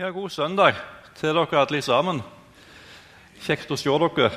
Ja, 0.00 0.08
god 0.10 0.30
søndag 0.32 0.78
til 1.18 1.34
dere 1.36 1.58
alle 1.60 1.78
sammen. 1.84 2.22
Kjekt 3.44 3.68
å 3.68 3.76
se 3.76 3.92
dere. 4.00 4.28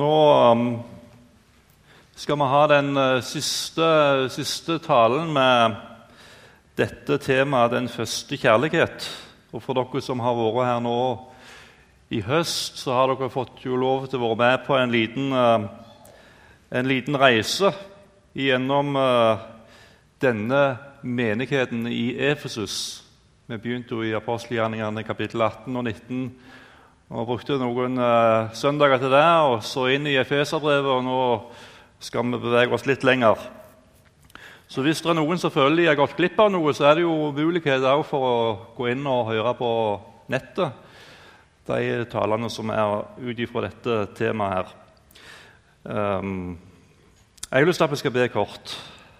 Nå 0.00 0.06
um, 0.48 0.62
skal 2.16 2.38
vi 2.40 2.46
ha 2.54 2.60
den 2.72 2.88
uh, 2.96 3.18
siste, 3.20 3.88
siste, 4.32 4.78
talen 4.80 5.28
med 5.36 5.76
dette 6.80 7.18
temaet 7.20 7.74
'den 7.74 7.90
første 7.92 8.38
kjærlighet'. 8.40 9.10
Og 9.52 9.60
For 9.60 9.76
dere 9.76 10.00
som 10.00 10.24
har 10.24 10.40
vært 10.40 10.70
her 10.70 10.80
nå 10.80 10.96
i 12.08 12.22
høst, 12.24 12.80
så 12.80 12.96
har 12.96 13.12
dere 13.12 13.28
fått 13.28 13.60
jo 13.66 13.76
lov 13.76 14.08
til 14.08 14.24
å 14.24 14.32
være 14.32 14.40
med 14.40 14.64
på 14.64 14.80
en 14.80 14.90
liten, 14.90 15.32
uh, 15.36 15.68
en 16.72 16.88
liten 16.88 17.12
reise 17.12 17.74
gjennom 18.32 18.96
uh, 18.96 19.36
denne 20.16 20.78
menigheten 21.04 21.84
i 21.92 22.16
Efesus. 22.16 23.09
Vi 23.50 23.56
begynte 23.58 23.96
jo 23.96 24.04
i 24.06 24.12
apostelgjerningene 24.14 25.02
kapittel 25.02 25.42
18 25.42 25.74
og 25.74 25.82
19 25.82 26.18
og 27.10 27.24
brukte 27.26 27.56
noen 27.58 27.98
uh, 27.98 28.52
søndager 28.54 29.00
til 29.02 29.10
det, 29.10 29.24
og 29.42 29.64
så 29.66 29.88
inn 29.90 30.04
i 30.06 30.12
Efeserbrevet. 30.20 30.86
Og 30.86 31.00
nå 31.02 31.22
skal 31.98 32.28
vi 32.28 32.38
bevege 32.44 32.76
oss 32.76 32.84
litt 32.86 33.02
lenger. 33.02 33.42
Så 34.70 34.84
hvis 34.86 35.02
det 35.02 35.10
er 35.10 35.18
noen 35.18 35.40
som 35.42 35.50
føler 35.50 35.80
de 35.80 35.88
har 35.88 35.98
gått 35.98 36.14
glipp 36.14 36.38
av 36.38 36.52
noe, 36.54 36.70
så 36.78 36.86
er 36.86 37.00
det 37.00 37.02
jo 37.02 37.32
mulighet 37.34 37.82
for 38.06 38.28
å 38.28 38.36
gå 38.76 38.86
inn 38.92 39.02
og 39.10 39.32
høre 39.32 39.54
på 39.58 39.70
nettet 40.30 40.86
de 41.66 42.04
talene 42.12 42.50
som 42.54 42.70
er 42.70 43.02
ut 43.18 43.42
ifra 43.42 43.64
dette 43.66 43.96
temaet 44.20 44.60
her. 44.60 44.76
Um, 45.90 46.54
jeg 47.48 47.64
har 47.64 47.66
lyst 47.66 47.82
til 47.82 47.88
at 47.88 47.96
vi 47.96 47.98
skal 48.04 48.14
be 48.14 48.28
kort. 48.30 48.76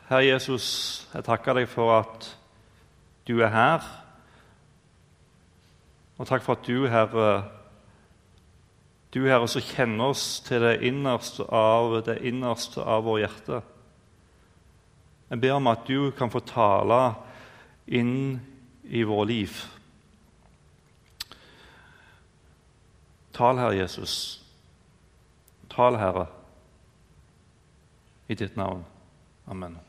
Herre 0.07 0.29
Jesus, 0.29 0.69
jeg 1.17 1.27
takker 1.27 1.59
deg 1.59 1.67
for 1.75 1.97
at 1.99 2.31
du 3.27 3.41
er 3.43 3.51
her. 3.51 3.91
Og 6.21 6.29
takk 6.29 6.43
for 6.45 6.59
at 6.59 6.67
du, 6.69 6.85
Herre, 6.93 7.29
du, 9.15 9.23
Herre, 9.25 9.47
som 9.49 9.65
kjenner 9.65 10.11
oss 10.13 10.25
til 10.45 10.61
det 10.61 10.83
innerste 10.85 11.47
av 11.49 11.95
det 12.05 12.19
innerste 12.29 12.85
av 12.85 13.07
vår 13.07 13.23
hjerte. 13.23 13.61
Jeg 15.31 15.41
ber 15.41 15.55
om 15.57 15.71
at 15.71 15.87
du 15.89 16.11
kan 16.19 16.29
få 16.29 16.43
tale 16.45 16.99
inn 17.89 18.37
i 18.85 19.01
vår 19.09 19.25
liv. 19.31 19.55
Tal, 23.33 23.63
Herre 23.63 23.79
Jesus. 23.79 24.19
Tal, 25.73 25.97
Herre, 25.97 26.27
i 28.29 28.37
ditt 28.37 28.61
navn. 28.61 28.85
Amen. 29.49 29.81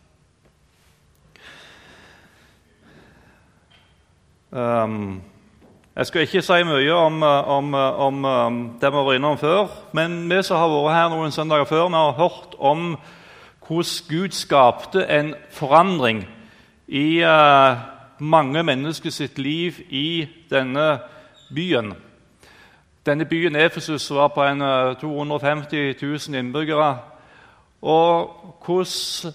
Um, 4.51 5.19
jeg 5.95 6.05
skal 6.05 6.21
ikke 6.21 6.41
si 6.41 6.63
mye 6.63 6.93
om, 6.93 7.23
eh, 7.23 7.47
om, 7.47 7.73
eh, 7.73 7.99
om, 7.99 8.25
eh, 8.25 8.79
det 8.81 8.91
vi 8.91 8.97
har 8.97 9.03
vært 9.03 9.15
innom 9.15 9.37
før. 9.37 9.67
Men 9.93 10.29
vi 10.29 10.43
som 10.43 10.57
har 10.57 10.69
vært 10.69 10.93
her 10.93 11.09
noen 11.09 11.31
søndager 11.31 11.65
før, 11.65 11.87
vi 11.87 11.95
har 11.95 12.11
hørt 12.11 12.55
om 12.59 12.97
hvordan 13.67 14.07
Gud 14.09 14.31
skapte 14.31 15.09
en 15.09 15.35
forandring 15.51 16.27
i 16.87 17.23
uh, 17.23 17.77
mange 18.19 18.63
mennesker 18.63 19.09
sitt 19.09 19.37
liv 19.37 19.79
i 19.89 20.27
denne 20.49 20.99
byen. 21.55 21.93
Denne 23.05 23.25
byen 23.25 23.55
Efesus 23.55 24.09
var 24.09 24.27
på 24.27 24.43
en 24.43 24.61
uh, 24.61 24.93
250 24.95 25.95
000 26.01 26.35
innbyggere. 26.35 26.97
Og 27.81 28.29
hvordan 28.65 29.33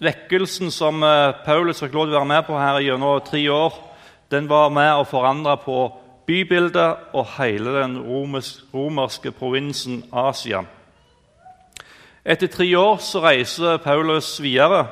vekkelsen 0.00 0.70
som 0.70 1.00
Paulus 1.44 1.80
fikk 1.80 1.92
lov 1.92 2.06
til 2.06 2.14
å 2.14 2.18
være 2.18 2.28
med 2.28 2.42
på 2.42 2.58
her 2.58 2.80
gjennom 2.80 3.20
tre 3.20 3.50
år, 3.50 3.93
den 4.30 4.48
var 4.48 4.72
med 4.72 4.92
å 4.94 5.06
forandre 5.08 5.56
på 5.64 5.78
bybildet 6.26 7.12
og 7.12 7.26
hele 7.36 7.74
den 7.80 7.98
romerske 8.00 9.32
provinsen 9.32 10.04
Asia. 10.12 10.64
Etter 12.24 12.48
tre 12.48 12.70
år 12.76 12.96
så 13.04 13.20
reiser 13.20 13.82
Paulus 13.84 14.38
videre. 14.40 14.86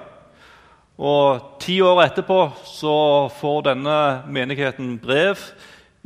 Og 0.99 1.57
Ti 1.61 1.81
år 1.81 2.03
etterpå 2.05 2.41
så 2.69 2.97
får 3.41 3.63
denne 3.71 3.99
menigheten 4.29 4.99
brev 5.01 5.41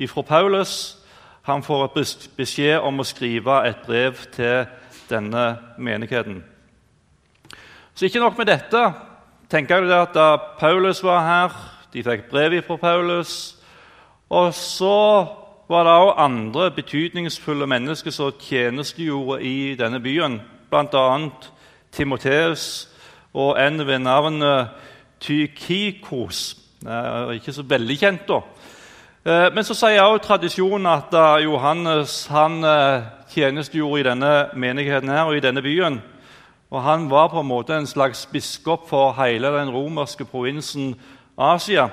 fra 0.06 0.22
Paulus. 0.22 0.96
Han 1.42 1.62
får 1.62 1.88
beskjed 2.36 2.78
om 2.78 3.00
å 3.00 3.06
skrive 3.06 3.62
et 3.66 3.82
brev 3.86 4.22
til 4.34 4.66
denne 5.10 5.56
menigheten. 5.78 6.44
Så 7.94 8.06
ikke 8.06 8.20
nok 8.20 8.38
med 8.38 8.46
dette. 8.46 8.92
tenker 9.50 9.82
jeg 9.82 9.90
at 9.90 10.14
Da 10.14 10.36
Paulus 10.58 11.02
var 11.02 11.20
her 11.20 11.75
de 11.92 12.02
fikk 12.02 12.28
brev 12.30 12.62
fra 12.62 12.76
Paulus. 12.76 13.56
Og 14.30 14.54
så 14.54 15.26
var 15.68 15.84
det 15.84 15.92
òg 15.92 16.14
andre 16.18 16.70
betydningsfulle 16.70 17.66
mennesker 17.66 18.10
som 18.10 18.32
tjenestegjorde 18.40 19.42
i 19.42 19.74
denne 19.78 20.00
byen, 20.00 20.40
bl.a. 20.70 21.18
Timoteus 21.92 22.88
og 23.34 23.56
en 23.66 23.86
ved 23.86 23.98
navn 23.98 24.42
Tykikos. 25.20 26.56
Ikke 27.34 27.52
så 27.52 27.62
veldig 27.62 27.98
kjent, 27.98 28.28
da. 28.28 28.40
Eh, 29.26 29.48
men 29.54 29.64
så 29.64 29.74
sier 29.74 30.04
også 30.04 30.26
tradisjonen 30.28 30.86
at 30.86 31.14
Johannes 31.42 32.26
han 32.30 32.60
eh, 32.64 33.06
tjenestegjorde 33.32 34.00
i 34.00 34.06
denne 34.06 34.34
menigheten 34.54 35.10
her 35.10 35.26
og 35.26 35.36
i 35.36 35.42
denne 35.42 35.62
byen. 35.62 35.98
Og 36.70 36.82
Han 36.82 37.10
var 37.10 37.28
på 37.28 37.40
en 37.40 37.46
måte 37.46 37.76
en 37.76 37.86
slags 37.86 38.26
biskop 38.26 38.88
for 38.88 39.12
hele 39.24 39.48
den 39.48 39.70
romerske 39.70 40.24
provinsen 40.24 40.94
Asia. 41.38 41.88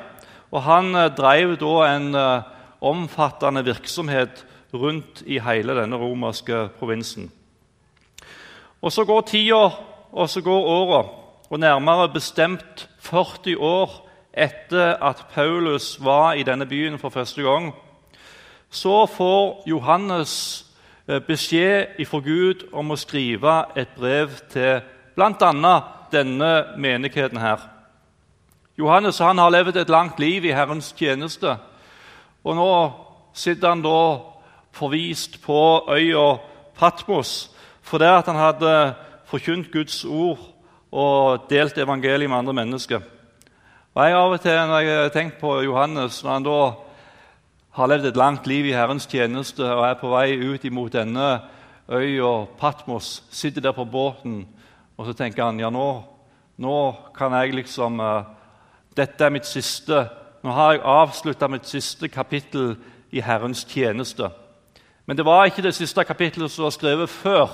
Og 0.51 0.63
Han 0.63 0.95
eh, 0.95 1.11
drev 1.15 1.57
da 1.57 1.75
en 1.89 2.15
eh, 2.15 2.43
omfattende 2.81 3.63
virksomhet 3.65 4.45
rundt 4.73 5.23
i 5.25 5.39
hele 5.39 5.75
denne 5.77 5.97
romerske 5.97 6.69
provinsen. 6.79 7.31
Og 8.81 8.91
Så 8.91 9.05
går 9.05 9.21
tida, 9.21 9.69
og 10.11 10.29
så 10.29 10.41
går 10.41 10.67
åra, 10.67 11.05
og 11.49 11.59
nærmere 11.59 12.09
bestemt 12.09 12.89
40 12.99 13.57
år 13.57 14.09
etter 14.33 14.97
at 15.01 15.25
Paulus 15.33 15.97
var 16.03 16.33
i 16.33 16.43
denne 16.43 16.65
byen 16.65 16.99
for 16.99 17.09
første 17.09 17.41
gang, 17.41 17.73
så 18.69 19.05
får 19.05 19.63
Johannes 19.65 20.65
eh, 21.07 21.19
beskjed 21.19 22.05
fra 22.05 22.19
Gud 22.19 22.65
om 22.73 22.91
å 22.91 22.97
skrive 22.97 23.63
et 23.77 23.93
brev 23.95 24.33
til 24.49 24.81
bl.a. 25.15 25.75
denne 26.11 26.53
menigheten 26.77 27.37
her. 27.37 27.72
Johannes 28.77 29.19
han 29.21 29.37
har 29.37 29.51
levd 29.53 29.77
et 29.77 29.89
langt 29.89 30.19
liv 30.19 30.45
i 30.45 30.53
Herrens 30.53 30.93
tjeneste. 30.97 31.57
Og 32.43 32.55
nå 32.57 32.69
sitter 33.37 33.69
han 33.69 33.83
da 33.85 33.99
forvist 34.73 35.37
på 35.43 35.59
øya 35.93 36.39
Patmos 36.77 37.51
fordi 37.83 38.05
han 38.05 38.39
hadde 38.39 38.95
forkynt 39.29 39.69
Guds 39.71 40.05
ord 40.05 40.39
og 40.91 41.45
delt 41.49 41.77
evangeliet 41.77 42.29
med 42.29 42.37
andre 42.37 42.53
mennesker. 42.53 43.01
Og 43.93 44.05
jeg 44.05 44.15
Av 44.17 44.31
og 44.31 44.41
til 44.41 44.67
når 44.67 44.79
jeg 44.79 45.01
har 45.01 45.09
tenkt 45.13 45.39
på 45.41 45.61
Johannes, 45.61 46.23
når 46.23 46.31
han 46.31 46.45
da 46.47 46.59
har 47.77 47.87
levd 47.87 48.05
et 48.05 48.17
langt 48.17 48.47
liv 48.47 48.65
i 48.65 48.73
Herrens 48.73 49.05
tjeneste 49.05 49.67
og 49.67 49.85
er 49.85 49.99
på 49.99 50.09
vei 50.09 50.37
ut 50.37 50.65
imot 50.65 50.93
denne 50.93 51.41
øya 51.89 52.45
Patmos, 52.57 53.23
sitter 53.29 53.61
der 53.61 53.71
på 53.71 53.85
båten, 53.85 54.47
og 54.97 55.05
så 55.05 55.13
tenker 55.13 55.43
han 55.45 55.59
ja, 55.59 55.69
nå, 55.69 56.03
nå 56.57 56.77
kan 57.17 57.33
jeg 57.33 57.53
liksom 57.53 57.99
uh, 57.99 58.23
dette 58.97 59.25
er 59.25 59.29
mitt 59.29 59.45
siste. 59.45 60.05
Nå 60.43 60.51
har 60.51 60.71
jeg 60.71 60.85
avslutta 60.85 61.47
mitt 61.47 61.67
siste 61.67 62.07
kapittel 62.07 62.75
i 63.11 63.21
Herrens 63.21 63.65
tjeneste. 63.69 64.29
Men 65.05 65.17
det 65.17 65.25
var 65.25 65.45
ikke 65.45 65.63
det 65.63 65.75
siste 65.75 66.03
kapittelet 66.03 66.51
som 66.51 66.63
var 66.63 66.75
skrevet 66.75 67.09
før. 67.09 67.49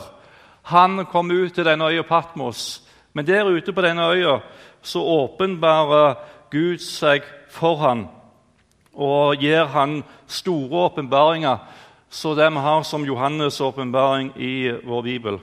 Han 0.64 1.06
kom 1.06 1.32
ut 1.32 1.54
til 1.54 1.66
denne 1.66 1.86
øya 1.86 2.02
Patmos. 2.02 2.84
Men 3.14 3.28
der 3.28 3.46
ute 3.46 3.74
på 3.74 3.82
denne 3.82 4.10
øya 4.12 4.40
så 4.82 5.00
åpenbarer 5.00 6.16
Gud 6.52 6.78
seg 6.78 7.24
for 7.50 7.76
han 7.78 8.08
og 9.00 9.40
gir 9.40 9.64
han 9.72 10.04
store 10.28 10.90
åpenbaringer, 10.90 11.58
så 12.10 12.34
det 12.36 12.50
vi 12.52 12.60
har 12.60 12.84
som 12.84 13.06
Johannes' 13.06 13.62
åpenbaring 13.64 14.34
i 14.36 14.72
vår 14.84 15.02
bibel. 15.02 15.40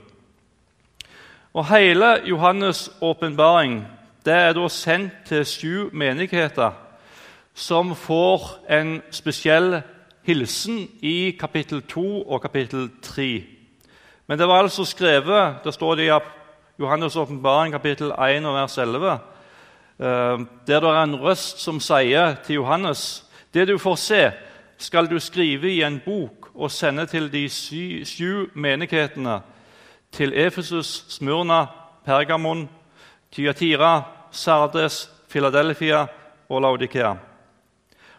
Og 1.53 1.65
Hele 1.65 2.15
Johannes' 2.27 2.91
åpenbaring 3.01 3.85
det 4.27 4.35
er 4.35 4.53
da 4.53 4.67
sendt 4.67 5.13
til 5.25 5.45
sju 5.47 5.89
menigheter 5.95 6.73
som 7.55 7.93
får 7.95 8.41
en 8.69 8.97
spesiell 9.11 9.77
hilsen 10.27 10.81
i 11.01 11.31
kapittel 11.39 11.79
2 11.87 12.27
og 12.27 12.41
kapittel 12.43 12.89
3. 13.01 13.43
Men 14.27 14.39
det 14.39 14.47
var 14.47 14.59
altså 14.61 14.83
skrevet 14.85 15.63
Det 15.63 15.73
står 15.73 15.95
det 15.95 16.07
i 16.07 16.19
Johannes' 16.83 17.17
åpenbaring, 17.19 17.71
kapittel 17.71 18.11
1 18.11 18.45
og 18.45 18.53
vers 18.53 18.77
11. 18.77 19.11
Eh, 19.11 19.17
der 20.67 20.79
det 20.79 20.83
er 20.83 21.03
en 21.03 21.15
røst 21.15 21.59
som 21.59 21.79
sier 21.79 22.35
til 22.43 22.55
Johannes.: 22.55 23.23
Det 23.53 23.67
du 23.67 23.77
får 23.77 23.95
se, 23.95 24.31
skal 24.77 25.07
du 25.07 25.19
skrive 25.19 25.71
i 25.71 25.81
en 25.81 26.01
bok 26.05 26.49
og 26.55 26.71
sende 26.71 27.05
til 27.05 27.31
de 27.31 27.49
sju 28.05 28.47
menighetene, 28.53 29.41
til 30.11 30.33
Efesus, 30.35 31.05
Smyrna, 31.09 31.65
Pergamon, 32.05 32.69
Tyatira, 33.31 34.16
Sardes, 34.31 35.09
Philadelphia 35.29 36.05
og 36.49 36.61
Laudikea. 36.61 37.13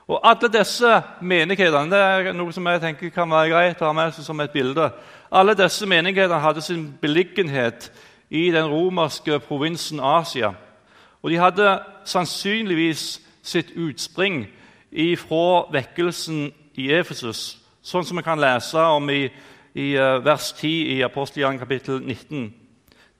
Og 0.08 0.20
alle 0.24 0.48
disse 0.48 1.02
menighetene 1.20 1.92
det 1.92 1.98
er 2.00 2.36
noe 2.36 2.52
som 2.52 2.66
jeg 2.70 2.80
tenker 2.80 3.12
kan 3.12 3.28
være 3.28 3.50
greit 3.52 3.82
å 3.82 3.90
ha 3.90 3.96
med 3.96 4.16
som 4.16 4.40
et 4.40 4.54
bilde, 4.54 4.88
alle 5.28 5.56
disse 5.56 5.86
menighetene 5.86 6.40
hadde 6.40 6.64
sin 6.64 6.86
beliggenhet 7.00 7.90
i 8.30 8.48
den 8.50 8.68
romerske 8.68 9.38
provinsen 9.44 10.00
Asia. 10.00 10.54
Og 11.22 11.30
de 11.30 11.36
hadde 11.36 11.74
sannsynligvis 12.08 13.18
sitt 13.42 13.74
utspring 13.76 14.46
fra 15.20 15.66
vekkelsen 15.72 16.48
i 16.80 16.88
Efesus, 16.96 17.58
sånn 17.82 18.06
som 18.06 18.16
vi 18.16 18.24
kan 18.24 18.40
lese 18.40 18.80
om 18.80 19.10
i, 19.12 19.26
i 19.74 19.92
eh, 19.96 20.18
vers 20.24 20.52
10 20.56 20.96
i 20.96 21.02
Apostelgjerningen 21.04 21.60
kapittel 21.60 22.00
19. 22.00 22.48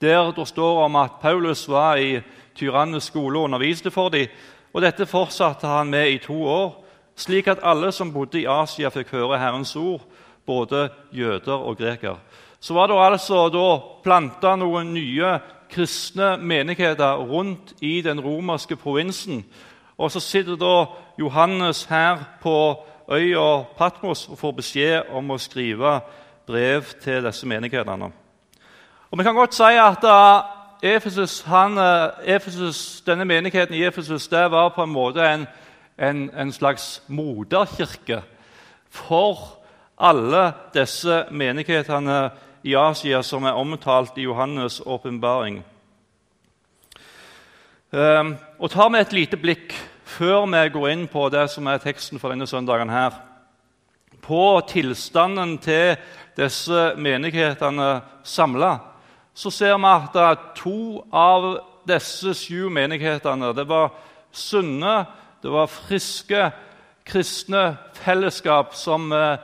Der 0.01 0.31
det 0.31 0.47
står 0.47 0.85
om 0.85 0.95
at 0.95 1.19
Paulus 1.21 1.67
var 1.67 1.97
i 1.97 2.21
Tyrannes 2.59 3.07
skole 3.09 3.39
og 3.39 3.49
underviste 3.49 3.91
for 3.91 4.11
dem. 4.13 4.27
Og 4.73 4.83
dette 4.83 5.07
fortsatte 5.09 5.67
han 5.67 5.89
med 5.89 6.11
i 6.11 6.19
to 6.21 6.37
år, 6.45 6.73
slik 7.15 7.47
at 7.47 7.63
alle 7.63 7.91
som 7.91 8.13
bodde 8.13 8.41
i 8.41 8.47
Asia, 8.47 8.91
fikk 8.93 9.15
høre 9.15 9.39
Herrens 9.39 9.75
ord, 9.75 10.03
både 10.45 10.89
jøder 11.11 11.57
og 11.57 11.77
greker. 11.77 12.19
Så 12.59 12.73
var 12.73 12.87
det 12.87 12.99
altså 12.99 13.47
da 13.53 13.65
planta 14.03 14.55
noen 14.59 14.93
nye 14.93 15.39
kristne 15.71 16.37
menigheter 16.37 17.21
rundt 17.29 17.73
i 17.81 18.01
den 18.01 18.19
romerske 18.19 18.75
provinsen. 18.75 19.43
Og 19.97 20.11
så 20.11 20.19
sitter 20.19 20.55
da 20.59 20.85
Johannes 21.19 21.83
her 21.89 22.23
på 22.41 22.55
øya 23.11 23.63
Patmos 23.77 24.27
og 24.29 24.37
får 24.37 24.55
beskjed 24.61 25.11
om 25.13 25.31
å 25.31 25.37
skrive 25.41 25.99
brev 26.47 26.93
til 27.03 27.25
disse 27.25 27.47
menighetene. 27.47 28.11
Og 29.11 29.17
Vi 29.17 29.23
kan 29.23 29.35
godt 29.35 29.55
si 29.55 29.63
at 29.63 30.03
Efesus, 30.81 31.41
han, 31.41 31.77
eh, 31.77 32.35
Efesus, 32.35 33.01
denne 33.01 33.25
menigheten 33.25 33.75
i 33.75 33.83
Efesus 33.83 34.31
var 34.31 34.69
på 34.69 34.83
en 34.83 34.89
måte 34.89 35.21
en, 35.21 35.47
en, 35.97 36.29
en 36.29 36.51
slags 36.51 37.03
moderkirke 37.07 38.21
for 38.89 39.59
alle 39.97 40.53
disse 40.73 41.25
menighetene 41.31 42.29
i 42.63 42.75
Asia 42.75 43.21
som 43.21 43.43
er 43.43 43.59
omtalt 43.59 44.17
i 44.17 44.25
Johannes' 44.25 44.81
åpenbaring. 44.85 45.63
Um, 47.91 48.35
og 48.59 48.71
tar 48.71 48.89
vi 48.89 48.99
et 48.99 49.13
lite 49.13 49.37
blikk 49.37 49.73
før 50.05 50.45
vi 50.45 50.69
går 50.69 50.89
inn 50.89 51.07
på 51.07 51.29
det 51.29 51.49
som 51.49 51.67
er 51.67 51.81
teksten 51.81 52.19
for 52.19 52.29
denne 52.29 52.47
søndagen, 52.47 52.89
her, 52.89 53.11
på 54.21 54.61
tilstanden 54.67 55.57
til 55.57 55.97
disse 56.37 56.93
menighetene 56.97 58.01
samla, 58.23 58.77
så 59.39 59.51
ser 59.51 59.77
vi 59.79 60.19
at 60.19 60.39
to 60.55 61.03
av 61.15 61.45
disse 61.87 62.33
sju 62.35 62.67
menighetene 62.69 63.53
det 63.55 63.63
var 63.69 63.93
sunne, 64.35 65.05
det 65.39 65.51
var 65.51 65.71
friske 65.71 66.49
kristne 67.07 67.77
fellesskap 67.95 68.75
som 68.75 69.07
eh, 69.15 69.39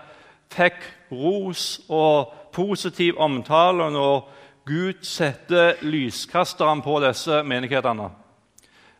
fikk 0.51 0.83
ros 1.15 1.79
og 1.87 2.33
positiv 2.55 3.15
omtale 3.23 3.87
når 3.93 4.27
Gud 4.67 5.05
setter 5.05 5.79
lyskasteren 5.85 6.81
på 6.83 6.97
disse 7.03 7.39
menighetene. 7.45 8.09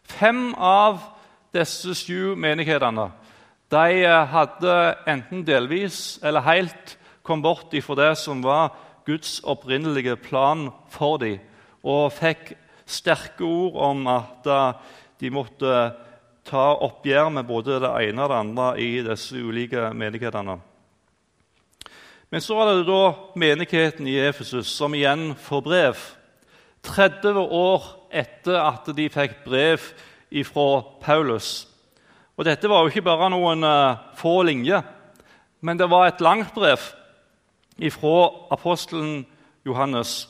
Fem 0.06 0.54
av 0.56 1.02
disse 1.56 1.96
sju 1.98 2.36
menighetene 2.40 3.10
de 3.74 4.08
hadde 4.32 4.80
enten 5.10 5.44
delvis 5.44 6.20
eller 6.24 6.46
helt 6.46 6.98
kom 7.26 7.42
bort 7.42 7.74
ifra 7.74 7.98
det 8.00 8.12
som 8.22 8.44
var 8.46 8.72
Guds 9.06 9.40
opprinnelige 9.46 10.16
plan 10.18 10.70
for 10.90 11.20
dem, 11.22 11.40
og 11.86 12.14
fikk 12.16 12.56
sterke 12.90 13.46
ord 13.46 13.78
om 13.92 14.08
at 14.10 14.48
de 15.22 15.30
måtte 15.34 15.74
ta 16.46 16.66
oppgjør 16.86 17.30
med 17.34 17.48
både 17.50 17.80
det 17.82 17.92
ene 18.06 18.26
og 18.26 18.32
det 18.32 18.40
andre 18.40 18.68
i 18.82 18.90
disse 19.06 19.38
ulike 19.38 19.90
menighetene. 19.98 20.58
Men 22.34 22.42
så 22.42 22.58
var 22.58 22.72
det 22.72 22.88
da 22.90 23.14
menigheten 23.38 24.08
i 24.10 24.18
Efesus 24.26 24.70
som 24.74 24.94
igjen 24.98 25.34
får 25.40 25.62
brev. 25.66 26.02
30 26.86 27.38
år 27.40 27.86
etter 28.14 28.58
at 28.60 28.90
de 28.98 29.08
fikk 29.10 29.40
brev 29.46 29.82
fra 30.50 30.68
Paulus. 31.02 31.66
Og 32.36 32.46
Dette 32.46 32.70
var 32.70 32.84
jo 32.84 32.92
ikke 32.92 33.06
bare 33.06 33.30
noen 33.32 33.64
uh, 33.64 34.02
få 34.20 34.42
linjer, 34.46 34.84
men 35.64 35.80
det 35.80 35.88
var 35.90 36.10
et 36.10 36.22
langt 36.22 36.54
brev 36.58 36.82
fra 37.92 38.30
apostelen 38.52 39.26
Johannes. 39.66 40.30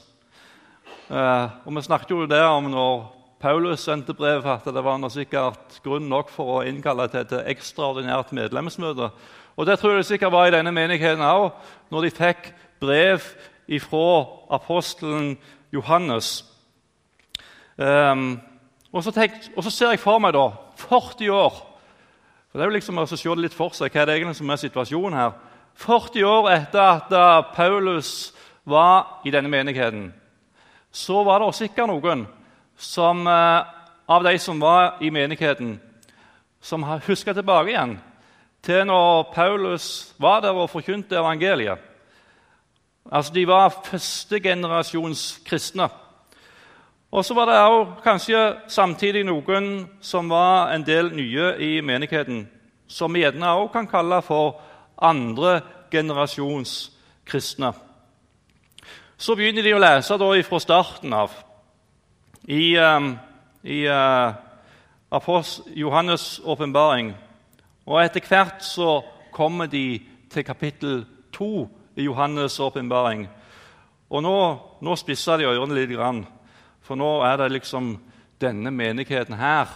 Uh, 1.09 1.50
og 1.65 1.75
Vi 1.75 1.81
snakket 1.81 2.12
jo 2.12 2.25
der 2.25 2.47
om 2.50 2.63
når 2.63 3.15
Paulus 3.39 3.80
sendte 3.80 4.13
brev, 4.13 4.45
at 4.45 4.65
det 4.65 4.83
var 4.83 5.09
sikkert 5.09 5.80
grunn 5.83 6.09
nok 6.09 6.30
for 6.30 6.57
å 6.57 6.63
innkalle 6.65 7.07
til 7.07 7.19
et 7.19 7.33
ekstraordinært 7.51 8.31
medlemsmøte. 8.33 9.12
Og 9.56 9.65
Det 9.65 9.80
tror 9.80 9.92
jeg 9.92 9.97
det 9.97 10.06
sikkert 10.06 10.31
var 10.31 10.47
i 10.47 10.56
denne 10.56 10.71
menigheten 10.71 11.21
òg, 11.21 11.51
når 11.92 12.01
de 12.01 12.12
fikk 12.12 12.53
brev 12.81 13.21
fra 13.80 14.25
apostelen 14.50 15.38
Johannes. 15.74 16.45
Um, 17.77 18.42
og, 18.92 19.03
så 19.03 19.12
tenkt, 19.12 19.51
og, 19.56 19.63
så 19.63 19.69
ser 19.69 19.89
jeg 19.89 20.00
for 20.00 20.19
meg 20.19 20.33
da 20.33 20.50
40 20.80 21.30
år 21.30 21.56
for 22.56 22.62
Det 22.62 22.63
er 22.63 22.69
jo 22.69 22.75
liksom 22.77 23.00
å 23.01 23.06
se 23.06 23.18
det 23.19 23.44
litt 23.44 23.53
for 23.53 23.75
seg 23.75 23.92
hva 23.92 24.01
er 24.01 24.07
det 24.07 24.13
egentlig 24.15 24.38
som 24.38 24.50
er 24.50 24.59
situasjonen 24.62 25.18
her. 25.19 25.33
40 25.75 26.24
år 26.24 26.50
etter 26.54 26.80
at 26.81 27.54
Paulus 27.56 28.33
var 28.63 29.22
i 29.25 29.31
denne 29.31 29.50
menigheten, 29.51 30.13
så 30.92 31.24
var 31.24 31.44
det 31.44 31.56
sikkert 31.56 31.92
noen 31.92 32.25
som, 32.77 33.27
uh, 33.27 33.68
av 34.07 34.24
de 34.24 34.38
som 34.39 34.60
var 34.60 34.98
i 35.04 35.12
menigheten, 35.12 35.80
som 36.62 36.83
huska 36.83 37.33
tilbake 37.33 37.74
igjen 37.74 37.98
til 38.66 38.86
når 38.89 39.30
Paulus 39.33 40.16
var 40.18 40.42
der 40.42 40.57
og 40.57 40.69
forkynte 40.69 41.18
evangeliet. 41.19 41.78
Altså, 43.12 43.33
De 43.33 43.48
var 43.48 43.69
førstegenerasjons 43.86 45.42
kristne. 45.45 45.89
Og 47.12 47.25
så 47.25 47.33
var 47.33 47.45
det 47.45 47.60
også 47.60 48.01
kanskje 48.04 48.39
samtidig 48.68 49.24
noen 49.24 49.88
som 50.01 50.30
var 50.30 50.74
en 50.74 50.83
del 50.83 51.13
nye 51.16 51.54
i 51.60 51.81
menigheten, 51.81 52.48
som 52.88 53.13
vi 53.13 53.21
gjerne 53.21 53.54
også 53.54 53.71
kan 53.74 53.88
kalle 53.88 54.21
for 54.21 54.57
andre 54.97 55.62
generasjons 55.92 56.92
kristne. 57.25 57.74
Så 59.18 59.36
begynner 59.36 59.63
de 59.63 59.74
å 59.75 59.81
lese 59.81 60.18
da 60.19 60.31
fra 60.44 60.59
starten 60.59 61.13
av. 61.13 61.31
I, 62.45 62.77
um, 62.77 63.15
i 63.63 63.86
uh, 63.89 64.36
Johannes' 65.73 66.42
åpenbaring 66.44 67.16
og 67.85 68.02
etter 68.02 68.23
hvert 68.25 68.64
så 68.66 69.04
kommer 69.33 69.69
de 69.69 70.02
til 70.30 70.44
kapittel 70.44 71.06
2 71.33 71.69
i 71.95 72.07
Johannes' 72.07 72.59
åpenbaring. 72.61 73.28
Og 74.09 74.23
nå, 74.23 74.37
nå 74.81 74.95
spisser 74.97 75.37
de 75.37 75.45
ørene 75.45 75.78
litt, 75.78 75.94
grann, 75.94 76.23
for 76.81 76.97
nå 76.97 77.19
er 77.25 77.37
det 77.37 77.52
liksom 77.54 77.95
denne 78.42 78.71
menigheten 78.73 79.37
her 79.37 79.69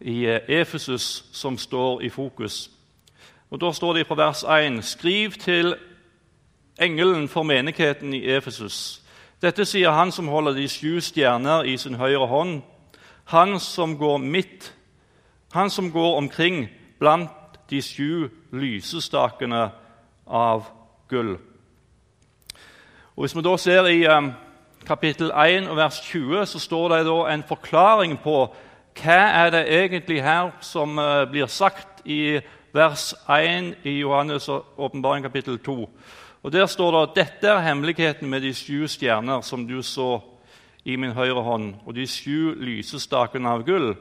i 0.00 0.24
Efesus 0.26 1.26
som 1.32 1.58
står 1.58 2.02
i 2.08 2.10
fokus. 2.10 2.70
Og 3.50 3.60
Da 3.60 3.72
står 3.72 3.92
det 3.92 4.06
fra 4.06 4.14
vers 4.14 4.44
1.: 4.44 4.84
Skriv 4.84 5.30
til 5.30 5.76
engelen 6.80 7.28
for 7.28 7.42
menigheten 7.42 8.14
i 8.14 8.24
Efesus. 8.36 9.02
Dette 9.42 9.64
sier 9.64 9.90
han 9.90 10.12
som 10.12 10.28
holder 10.28 10.52
de 10.52 10.68
sju 10.68 11.00
stjerner 11.00 11.62
i 11.62 11.76
sin 11.76 11.94
høyre 11.94 12.26
hånd, 12.26 12.62
han 13.24 13.60
som 13.60 13.98
går 13.98 14.18
midt, 14.18 14.74
han 15.52 15.70
som 15.70 15.92
går 15.92 16.16
omkring 16.16 16.68
blant 16.98 17.30
de 17.70 17.82
sju 17.82 18.28
lysestakene 18.52 19.70
av 20.26 20.64
gull. 21.08 21.36
Og 23.16 23.22
Hvis 23.22 23.36
vi 23.36 23.42
da 23.42 23.56
ser 23.56 23.86
i 23.86 24.06
um, 24.06 24.32
kapittel 24.86 25.30
1 25.30 25.68
og 25.68 25.76
vers 25.76 26.00
20, 26.00 26.46
så 26.46 26.58
står 26.58 26.88
det 26.88 27.06
da 27.06 27.18
en 27.32 27.44
forklaring 27.48 28.18
på 28.22 28.54
hva 28.96 29.22
er 29.44 29.50
det 29.50 29.66
egentlig 29.68 30.22
her 30.22 30.50
som 30.60 30.98
uh, 30.98 31.24
blir 31.30 31.46
sagt 31.46 32.02
i 32.04 32.40
vers 32.72 33.14
1 33.28 33.74
i 33.84 34.02
Johannes' 34.02 34.62
åpenbaring 34.76 35.24
kapittel 35.24 35.58
2. 35.58 35.90
Og 36.42 36.52
Der 36.52 36.66
står 36.66 36.90
det 36.90 37.02
at 37.08 37.16
dette 37.16 37.48
er 37.48 37.60
hemmeligheten 37.60 38.30
med 38.30 38.40
de 38.40 38.54
sju 38.54 38.86
stjerner 38.86 39.40
som 39.40 39.66
du 39.66 39.82
så 39.82 40.20
i 40.84 40.96
min 40.96 41.12
høyre 41.12 41.42
hånd, 41.42 41.74
og 41.86 41.94
de 41.94 42.06
sju 42.06 42.54
lysestakene 42.54 43.48
av 43.48 43.64
gull. 43.66 43.96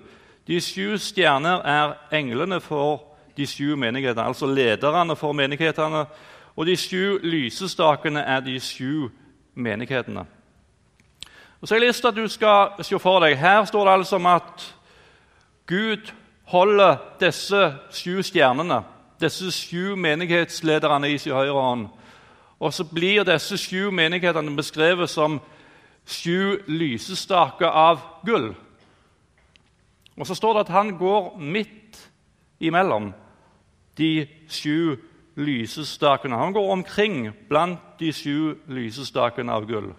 De 0.47 0.61
sju 0.61 0.97
stjerner 0.97 1.61
er 1.65 1.95
englene 2.13 2.59
for 2.61 3.01
de 3.37 3.47
sju 3.47 3.75
menighetene, 3.75 4.27
altså 4.27 4.45
lederne 4.45 5.15
for 5.15 5.33
menighetene. 5.33 6.05
Og 6.55 6.65
de 6.65 6.75
sju 6.77 7.17
lysestakene 7.23 8.21
er 8.21 8.39
de 8.39 8.59
sju 8.59 9.09
menighetene. 9.53 10.25
Og 11.61 11.67
så 11.67 11.75
har 11.75 11.81
jeg 11.81 11.87
lyst 11.87 12.01
til 12.01 12.07
at 12.07 12.15
du 12.15 12.27
skal 12.27 12.83
se 12.83 12.99
for 12.99 13.19
deg, 13.19 13.37
Her 13.37 13.65
står 13.65 13.85
det 13.85 13.93
altså 13.93 14.15
om 14.15 14.25
at 14.25 14.75
Gud 15.65 16.13
holder 16.45 16.97
disse 17.19 17.73
sju 17.91 18.21
stjernene, 18.23 18.83
disse 19.21 19.51
sju 19.51 19.95
menighetslederne, 19.95 21.09
i 21.09 21.17
sin 21.17 21.33
høyre 21.33 21.61
hånd. 21.61 21.87
Og 22.59 22.73
så 22.73 22.85
blir 22.87 23.25
disse 23.27 23.57
sju 23.57 23.91
menighetene 23.91 24.55
beskrevet 24.55 25.09
som 25.09 25.39
sju 26.05 26.61
lysestaker 26.67 27.67
av 27.67 27.99
gull. 28.25 28.53
Og 30.15 30.27
så 30.27 30.35
står 30.35 30.53
det 30.53 30.65
at 30.67 30.75
han 30.75 30.97
går 30.97 31.37
midt 31.37 32.09
imellom. 32.59 33.13
de 33.97 34.27
sju 34.49 34.97
lysestakene. 35.35 36.37
Han 36.37 36.53
går 36.53 36.71
omkring 36.71 37.31
blant 37.49 37.79
de 37.99 38.13
sju 38.13 38.55
lysestakene 38.67 39.51
av 39.51 39.65
gull. 39.67 39.93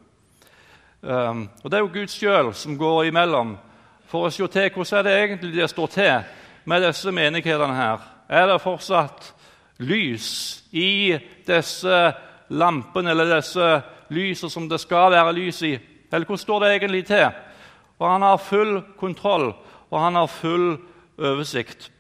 Um, 1.03 1.49
og 1.63 1.71
Det 1.71 1.77
er 1.77 1.85
jo 1.85 1.93
Gud 1.93 2.09
sjøl 2.09 2.55
som 2.55 2.79
går 2.79 3.05
imellom 3.05 3.57
for 4.07 4.27
å 4.27 4.31
se 4.31 4.47
til 4.47 4.71
hvordan 4.75 5.05
det 5.05 5.15
egentlig 5.23 5.55
det 5.57 5.71
står 5.71 5.87
til 5.87 6.25
med 6.65 6.83
disse 6.83 7.13
menighetene. 7.13 7.75
her. 7.75 7.99
Er 8.29 8.47
det 8.47 8.61
fortsatt 8.61 9.33
lys 9.79 10.63
i 10.73 11.19
disse 11.47 12.13
lampene 12.49 13.11
eller 13.11 13.37
disse 13.37 13.83
lysene 14.09 14.51
som 14.51 14.69
det 14.69 14.81
skal 14.81 15.11
være 15.11 15.33
lys 15.33 15.63
i? 15.63 15.79
Eller 16.13 16.27
hvordan 16.27 16.39
står 16.39 16.61
det 16.61 16.75
egentlig 16.75 17.07
til? 17.07 17.31
Og 17.99 18.11
Han 18.11 18.23
har 18.23 18.37
full 18.37 18.83
kontroll, 18.99 19.55
og 19.91 20.01
han 20.01 20.15
har 20.15 20.27
full 20.27 20.79
oversikt. 21.19 21.91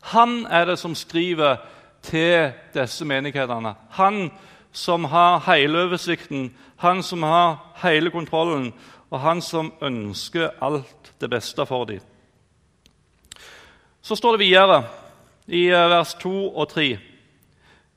Han 0.00 0.46
er 0.50 0.64
det 0.64 0.78
som 0.78 0.94
skriver 0.94 1.56
til 2.02 2.52
disse 2.74 3.04
menighetene. 3.04 3.74
Han 3.90 4.30
som 4.72 5.04
har 5.04 5.42
hele 5.46 5.84
oversikten, 5.84 6.54
han 6.76 7.02
som 7.02 7.22
har 7.22 7.58
hele 7.82 8.10
kontrollen, 8.10 8.72
og 9.10 9.20
han 9.20 9.40
som 9.40 9.72
ønsker 9.82 10.50
alt 10.62 11.01
det 11.22 11.30
beste 11.30 11.66
for 11.66 11.86
dem. 11.88 12.00
Så 14.02 14.16
står 14.18 14.36
det 14.36 14.44
videre 14.44 14.82
i 15.46 15.68
eh, 15.70 15.88
vers 15.90 16.14
2 16.18 16.32
og 16.50 16.68
3.: 16.74 16.98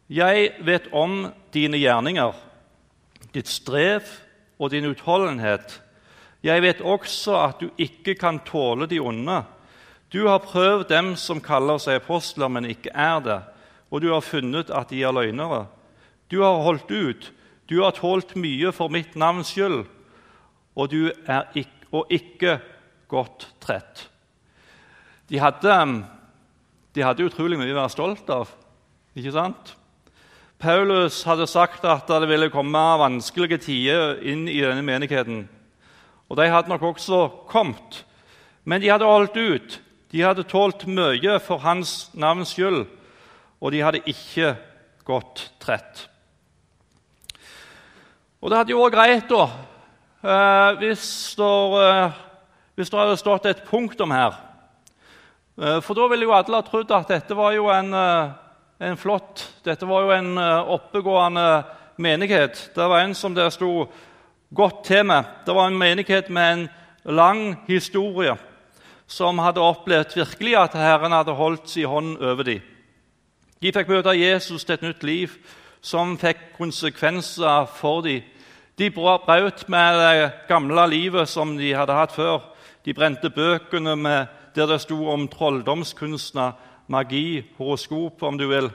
Jeg 0.09 0.51
vet 0.61 0.91
om 0.93 1.31
dine 1.53 1.79
gjerninger, 1.81 2.33
ditt 3.33 3.49
strev 3.49 4.05
og 4.59 4.71
din 4.71 4.85
utholdenhet. 4.85 5.81
Jeg 6.45 6.61
vet 6.61 6.81
også 6.81 7.39
at 7.41 7.59
du 7.59 7.71
ikke 7.77 8.13
kan 8.15 8.39
tåle 8.45 8.85
de 8.85 8.99
onde. 9.01 9.41
Du 10.13 10.27
har 10.27 10.45
prøvd 10.45 10.87
dem 10.89 11.15
som 11.17 11.41
kaller 11.41 11.81
seg 11.81 11.97
apostler, 11.97 12.47
men 12.47 12.69
ikke 12.69 12.93
er 12.93 13.19
det, 13.25 13.39
og 13.89 14.01
du 14.01 14.11
har 14.13 14.21
funnet 14.21 14.69
at 14.69 14.93
de 14.93 15.01
er 15.01 15.11
løgnere. 15.11 15.65
Du 16.29 16.41
har 16.43 16.61
holdt 16.61 16.91
ut, 16.91 17.31
du 17.69 17.81
har 17.81 17.97
tålt 17.97 18.35
mye 18.37 18.71
for 18.71 18.93
mitt 18.93 19.17
navns 19.17 19.55
skyld, 19.55 19.87
og 20.75 20.91
du 20.93 21.09
er 21.25 21.49
ikke, 21.57 21.89
og 21.91 22.13
ikke 22.13 22.59
gått 23.11 23.47
trett. 23.63 24.07
De 25.29 25.39
hadde, 25.41 25.77
de 26.93 27.03
hadde 27.05 27.25
utrolig 27.25 27.57
mye 27.59 27.73
å 27.73 27.79
være 27.79 27.93
stolt 27.93 28.29
av, 28.33 28.51
ikke 29.17 29.33
sant? 29.33 29.75
Paulus 30.61 31.23
hadde 31.27 31.47
sagt 31.51 31.83
at 31.85 32.07
det 32.07 32.29
ville 32.29 32.51
komme 32.53 32.83
vanskelige 33.01 33.59
tider 33.65 34.21
inn 34.23 34.45
i 34.47 34.61
denne 34.63 34.85
menigheten. 34.85 35.43
Og 36.29 36.39
de 36.39 36.47
hadde 36.49 36.71
nok 36.71 36.85
også 36.93 37.27
kommet. 37.51 38.03
Men 38.63 38.81
de 38.81 38.89
hadde 38.89 39.09
holdt 39.09 39.35
ut. 39.37 39.79
De 40.15 40.23
hadde 40.23 40.47
tålt 40.47 40.87
mye 40.87 41.37
for 41.43 41.59
hans 41.65 42.09
navns 42.15 42.53
skyld, 42.55 42.85
og 43.59 43.73
de 43.73 43.81
hadde 43.83 44.03
ikke 44.07 44.53
gått 45.05 45.49
trett. 45.61 46.05
Og 48.39 48.51
det 48.51 48.59
hadde 48.61 48.73
jo 48.73 48.83
vært 48.83 48.95
greit 48.95 49.29
da, 49.29 49.45
eh, 50.23 50.71
hvis, 50.79 51.35
eh, 51.35 52.11
hvis 52.75 52.91
det 52.91 52.99
hadde 52.99 53.19
stått 53.19 53.45
et 53.49 53.63
punktum 53.67 54.11
her. 54.11 54.35
Eh, 55.61 55.79
for 55.81 55.95
da 55.95 56.07
ville 56.11 56.27
jo 56.27 56.33
alle 56.35 56.59
ha 56.59 56.65
trodd 56.67 56.91
at 56.91 57.11
dette 57.13 57.35
var 57.37 57.53
jo 57.55 57.69
en, 57.71 57.93
eh, 57.93 58.33
en 58.89 58.97
flott 58.97 59.45
Dette 59.63 59.87
var 59.87 60.03
jo 60.03 60.11
en 60.11 60.37
eh, 60.37 60.73
oppegående 60.75 61.63
menighet. 61.97 62.71
Det 62.75 62.89
var 62.89 62.99
en 62.99 63.15
som 63.15 63.33
det 63.33 63.53
sto 63.53 63.87
godt 64.53 64.83
til 64.83 65.05
med. 65.05 65.23
Det 65.45 65.55
var 65.55 65.67
en 65.67 65.77
menighet 65.77 66.29
med 66.29 66.53
en 66.53 66.69
lang 67.05 67.55
historie 67.67 68.35
som 69.07 69.39
hadde 69.39 69.61
opplevd 69.61 70.15
virkelig 70.15 70.55
at 70.57 70.73
Herren 70.73 71.11
hadde 71.11 71.33
holdt 71.37 71.69
sin 71.69 71.87
hånd 71.87 72.17
over 72.17 72.43
dem. 72.43 72.61
De 73.61 73.71
fikk 73.71 73.87
møte 73.87 74.17
Jesus 74.17 74.65
til 74.65 74.73
et 74.73 74.81
nytt 74.81 75.03
liv 75.03 75.31
som 75.81 76.17
fikk 76.17 76.57
konsekvenser 76.57 77.69
for 77.77 78.01
dem. 78.01 78.21
De 78.77 78.89
brøt 78.91 79.69
med 79.69 79.99
det 80.01 80.31
gamle 80.49 80.87
livet 80.89 81.29
som 81.29 81.55
de 81.57 81.71
hadde 81.73 81.95
hatt 81.95 82.11
før. 82.11 82.54
De 82.85 82.93
brente 82.93 83.29
bøkene 83.33 83.95
med, 83.97 84.27
der 84.55 84.69
det 84.69 84.79
sto 84.83 84.97
om 85.09 85.27
trolldomskunstner, 85.27 86.53
magi, 86.87 87.43
horoskop, 87.57 88.21
om 88.23 88.37
du 88.37 88.45
vil. 88.47 88.69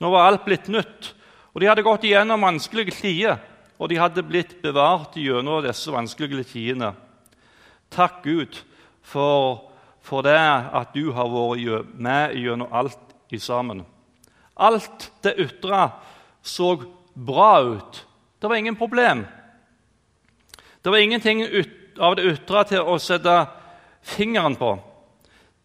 Nå 0.00 0.10
var 0.12 0.28
alt 0.28 0.44
blitt 0.44 0.68
nytt, 0.68 1.14
og 1.54 1.62
de 1.62 1.70
hadde 1.70 1.84
gått 1.86 2.04
igjennom 2.04 2.44
vanskelige 2.44 2.94
tider. 2.98 3.40
Og 3.76 3.90
de 3.92 3.98
hadde 4.00 4.24
blitt 4.24 4.54
bevart 4.62 5.16
gjennom 5.20 5.64
disse 5.64 5.92
vanskelige 5.92 6.46
tidene. 6.48 6.94
Takk, 7.92 8.22
Gud, 8.24 8.56
for, 9.04 9.66
for 10.04 10.24
det 10.24 10.36
at 10.36 10.94
du 10.96 11.10
har 11.16 11.28
vært 11.28 11.92
med 11.96 12.36
gjennom 12.40 12.72
alt 12.72 13.00
i 13.32 13.40
sammen. 13.40 13.84
Alt 14.56 15.10
det 15.24 15.36
ytre 15.44 15.90
så 16.40 16.74
bra 17.12 17.50
ut. 17.64 18.00
Det 18.40 18.48
var 18.48 18.56
ingen 18.56 18.76
problem. 18.76 19.26
Det 20.82 20.92
var 20.92 21.02
ingenting 21.02 21.42
av 21.98 22.16
det 22.16 22.26
ytre 22.32 22.64
til 22.70 22.86
å 22.86 22.98
sette 23.02 23.34
fingeren 24.06 24.56
på. 24.58 24.76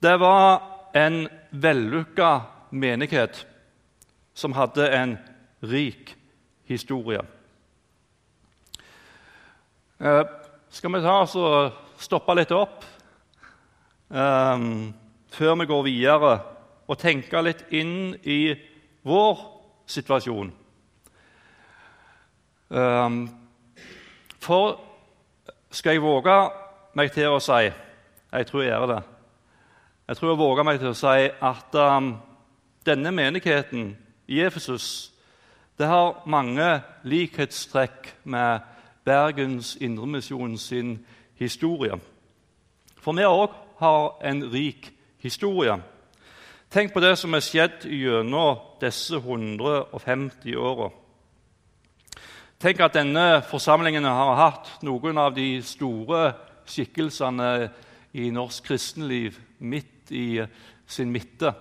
Det 0.02 0.16
var 0.20 0.62
en 0.98 1.28
vellykka 1.52 2.32
menighet 2.72 3.44
som 4.34 4.56
hadde 4.56 4.88
en 4.96 5.18
rik 5.62 6.16
historie. 6.66 7.22
Eh, 10.00 10.24
skal 10.70 10.94
vi 10.96 11.04
ta 11.04 11.20
oss 11.22 11.36
og 11.38 11.76
stoppe 12.02 12.34
litt 12.40 12.54
opp 12.56 12.86
eh, 14.10 14.64
før 15.36 15.60
vi 15.62 15.68
går 15.70 15.84
videre, 15.86 16.32
og 16.90 17.00
tenke 17.00 17.44
litt 17.46 17.62
inn 17.78 18.16
i 18.26 18.56
vår 19.08 19.44
situasjon? 19.86 20.50
Eh, 22.72 23.20
for 24.42 24.80
skal 25.72 25.96
jeg 25.96 26.04
våge 26.04 26.36
meg 26.96 27.12
til 27.16 27.32
å 27.32 27.40
si 27.40 27.72
Jeg 28.32 28.48
tror 28.48 28.62
jeg 28.62 28.72
gjør 28.72 28.88
det. 28.88 29.02
Jeg 30.08 30.18
tror 30.18 30.30
jeg 30.30 30.40
våger 30.40 30.64
meg 30.64 30.80
til 30.80 30.88
å 30.92 30.96
si 30.96 31.30
at 31.42 31.76
um, 31.76 32.14
denne 32.86 33.12
menigheten 33.12 33.98
i 34.28 34.40
Efesus 34.40 35.12
det 35.80 35.88
har 35.88 36.22
mange 36.26 36.82
likhetstrekk 37.04 38.14
med 38.24 38.60
Bergens 39.06 39.78
Indremisjon 39.82 40.58
sin 40.58 41.06
historie. 41.36 41.98
For 43.02 43.18
vi 43.18 43.26
òg 43.26 43.56
har 43.80 44.20
en 44.22 44.44
rik 44.54 44.92
historie. 45.20 45.80
Tenk 46.72 46.94
på 46.94 47.02
det 47.04 47.18
som 47.18 47.34
er 47.34 47.44
skjedd 47.44 47.88
gjennom 47.90 48.60
disse 48.82 49.18
150 49.18 50.56
åra. 50.56 50.92
Tenk 52.62 52.78
at 52.86 52.94
denne 52.94 53.40
forsamlingen 53.50 54.06
har 54.06 54.36
hatt 54.38 54.68
noen 54.86 55.18
av 55.18 55.32
de 55.34 55.64
store 55.66 56.28
skikkelsene 56.70 57.48
i 58.14 58.28
norsk 58.30 58.68
kristenliv 58.68 59.40
midt 59.58 60.12
i 60.14 60.44
sin 60.86 61.10
midte. 61.10 61.56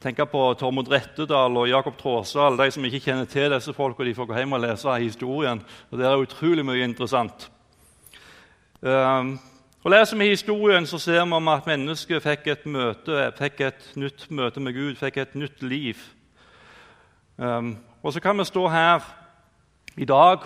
Tenk 0.00 0.22
på 0.32 0.46
Tormod 0.56 0.88
Rettedal 0.88 1.60
og 1.60 1.68
Jakob 1.68 2.00
Tråsdal. 2.00 2.56
De 2.56 2.70
som 2.72 2.88
ikke 2.88 3.02
kjenner 3.10 3.28
til 3.28 3.52
disse 3.52 3.76
folka, 3.76 4.08
de 4.08 4.16
får 4.16 4.30
gå 4.30 4.40
hjem 4.40 4.56
og 4.56 4.64
lese 4.64 4.96
historien. 5.04 5.60
og 5.90 5.98
Det 6.00 6.08
er 6.08 6.24
utrolig 6.24 6.64
mye 6.64 6.88
interessant. 6.88 7.50
Um, 8.80 9.36
og 9.84 9.92
Leser 9.92 10.16
vi 10.16 10.32
historien, 10.32 10.88
så 10.88 10.96
ser 10.96 11.28
vi 11.28 11.44
at 11.52 11.68
mennesket 11.68 12.24
fikk 12.24 12.48
et, 12.54 12.64
møte, 12.64 13.32
fikk 13.36 13.64
et 13.68 13.92
nytt 14.00 14.30
møte 14.30 14.64
med 14.64 14.72
Gud, 14.72 14.96
fikk 14.96 15.20
et 15.20 15.36
nytt 15.36 15.60
liv. 15.60 16.00
Um, 17.36 17.76
og 18.00 18.14
så 18.16 18.20
kan 18.24 18.38
vi 18.38 18.48
stå 18.48 18.68
her 18.68 19.19
i 19.96 20.04
dag, 20.04 20.38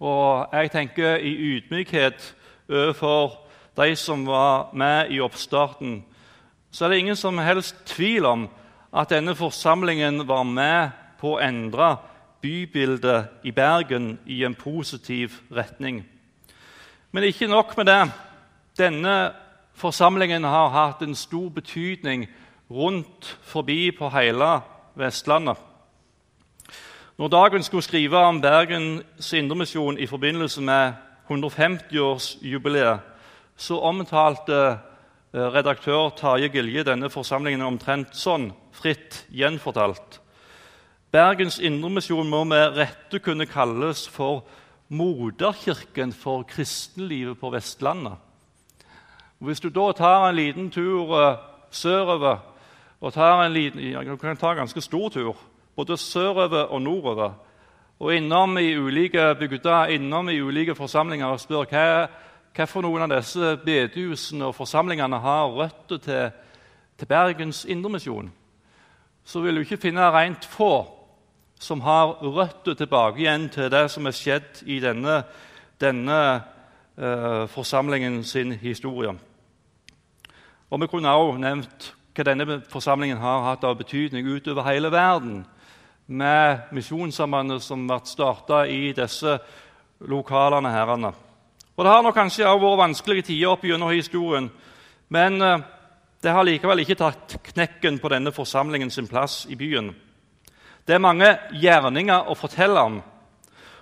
og 0.00 0.48
jeg 0.52 0.70
tenker 0.70 1.16
i 1.16 1.34
ydmykhet 1.34 2.34
overfor 2.68 3.38
de 3.76 3.96
som 3.96 4.26
var 4.26 4.70
med 4.74 5.10
i 5.10 5.20
oppstarten 5.20 6.02
så 6.72 6.84
er 6.84 6.88
det 6.88 6.98
ingen 6.98 7.16
som 7.16 7.38
helst 7.38 7.76
tvil 7.86 8.24
om 8.24 8.46
at 8.96 9.10
denne 9.12 9.34
forsamlingen 9.36 10.24
var 10.28 10.42
med 10.48 10.94
på 11.20 11.34
å 11.34 11.42
endre 11.44 11.96
bybildet 12.42 13.44
i 13.44 13.52
Bergen 13.52 14.16
i 14.26 14.40
en 14.44 14.56
positiv 14.56 15.36
retning. 15.52 16.00
Men 17.12 17.28
ikke 17.28 17.46
nok 17.46 17.76
med 17.76 17.86
det. 17.86 18.00
Denne 18.78 19.16
forsamlingen 19.76 20.44
har 20.48 20.72
hatt 20.72 21.04
en 21.04 21.14
stor 21.14 21.50
betydning 21.52 22.24
rundt 22.70 23.36
forbi 23.44 23.90
på 23.92 24.08
hele 24.16 24.54
Vestlandet. 24.96 25.60
Når 27.22 27.28
Dagen 27.28 27.62
skulle 27.62 27.82
skrive 27.82 28.18
om 28.18 28.40
Bergens 28.40 29.32
Indremisjon 29.32 29.98
i 29.98 30.06
forbindelse 30.06 30.62
med 30.62 30.92
150-årsjubileet, 31.30 32.98
så 33.56 33.78
omtalte 33.78 34.78
Eh, 35.32 35.40
redaktør 35.40 36.10
Tarje 36.12 36.50
Gilje 36.52 36.82
denne 36.84 37.08
forsamlingen 37.08 37.64
omtrent 37.64 38.10
sånn, 38.12 38.50
fritt 38.76 39.22
gjenfortalt. 39.32 40.18
Bergens 41.12 41.56
Indremisjon 41.56 42.28
må 42.28 42.42
med 42.44 42.76
rette 42.76 43.16
kunne 43.24 43.46
kalles 43.48 44.02
for 44.12 44.42
moderkirken 44.92 46.12
for 46.12 46.44
kristenlivet 46.44 47.40
på 47.40 47.48
Vestlandet. 47.54 48.20
Hvis 49.40 49.64
du 49.64 49.70
da 49.72 49.86
tar 49.96 50.28
en 50.28 50.36
liten 50.36 50.68
tur 50.70 51.08
uh, 51.16 51.40
sørover 51.72 52.44
og 53.00 53.14
tar 53.16 53.46
en 53.46 53.56
liten, 53.56 53.80
du 53.80 54.16
kan 54.20 54.36
ta 54.36 54.52
en 54.52 54.60
ganske 54.60 54.84
stor 54.84 55.08
tur, 55.16 55.40
både 55.76 55.96
sørover 55.96 56.68
og 56.72 56.82
nordover, 56.82 57.32
og 58.02 58.14
innom 58.14 58.58
i 58.58 58.74
ulike 58.76 59.34
bygder, 59.38 59.94
innom 59.94 60.28
i 60.28 60.40
ulike 60.42 60.74
forsamlinger 60.74 61.26
og 61.26 61.40
spør 61.40 61.68
hva, 61.70 61.84
hva 62.50 62.66
for 62.66 62.82
noen 62.82 63.04
av 63.06 63.12
disse 63.14 63.56
bedehusene 63.62 64.48
og 64.48 64.56
forsamlingene 64.56 65.20
har 65.22 65.52
røtter 65.54 66.00
til, 66.02 66.32
til 66.98 67.08
Bergens 67.08 67.64
Indremisjon, 67.64 68.32
så 69.24 69.40
vil 69.40 69.54
du 69.54 69.62
ikke 69.62 69.80
finne 69.84 70.10
rent 70.10 70.44
få 70.50 70.74
som 71.62 71.80
har 71.80 72.18
røtter 72.26 72.74
tilbake 72.74 73.22
igjen 73.22 73.46
til 73.54 73.70
det 73.70 73.84
som 73.90 74.06
er 74.06 74.16
skjedd 74.18 74.64
i 74.66 74.80
denne, 74.82 75.20
denne 75.80 76.18
eh, 76.98 77.44
forsamlingen 77.46 78.24
sin 78.24 78.52
historie. 78.58 79.14
Og 80.70 80.80
Vi 80.80 80.86
kunne 80.86 81.14
også 81.14 81.38
nevnt 81.38 81.92
hva 82.16 82.24
denne 82.26 82.60
forsamlingen 82.68 83.20
har 83.22 83.44
hatt 83.46 83.64
av 83.64 83.78
betydning 83.78 84.26
utover 84.26 84.66
hele 84.66 84.90
verden, 84.90 85.44
med 86.12 86.72
Misjonssambandet 86.76 87.62
som 87.64 87.86
ble 87.88 87.98
starta 88.04 88.66
i 88.68 88.92
disse 88.92 89.38
lokalene. 90.00 90.70
herrene. 90.70 91.12
Og 91.76 91.84
Det 91.84 91.92
har 91.92 92.02
nok 92.02 92.14
kanskje 92.14 92.46
også 92.46 92.60
vært 92.60 92.78
vanskelige 92.78 93.22
tider 93.22 93.48
opp 93.48 93.64
gjennom 93.64 93.90
historien, 93.90 94.50
men 95.08 95.42
eh, 95.42 95.58
det 96.22 96.30
har 96.30 96.44
likevel 96.44 96.78
ikke 96.84 96.94
tatt 96.94 97.36
knekken 97.42 97.98
på 97.98 98.08
denne 98.08 98.32
forsamlingen 98.32 98.90
sin 98.90 99.08
plass 99.08 99.46
i 99.48 99.56
byen. 99.56 99.94
Det 100.86 100.94
er 100.94 100.98
mange 100.98 101.38
gjerninger 101.52 102.28
å 102.28 102.34
fortelle 102.34 102.80
om, 102.80 103.00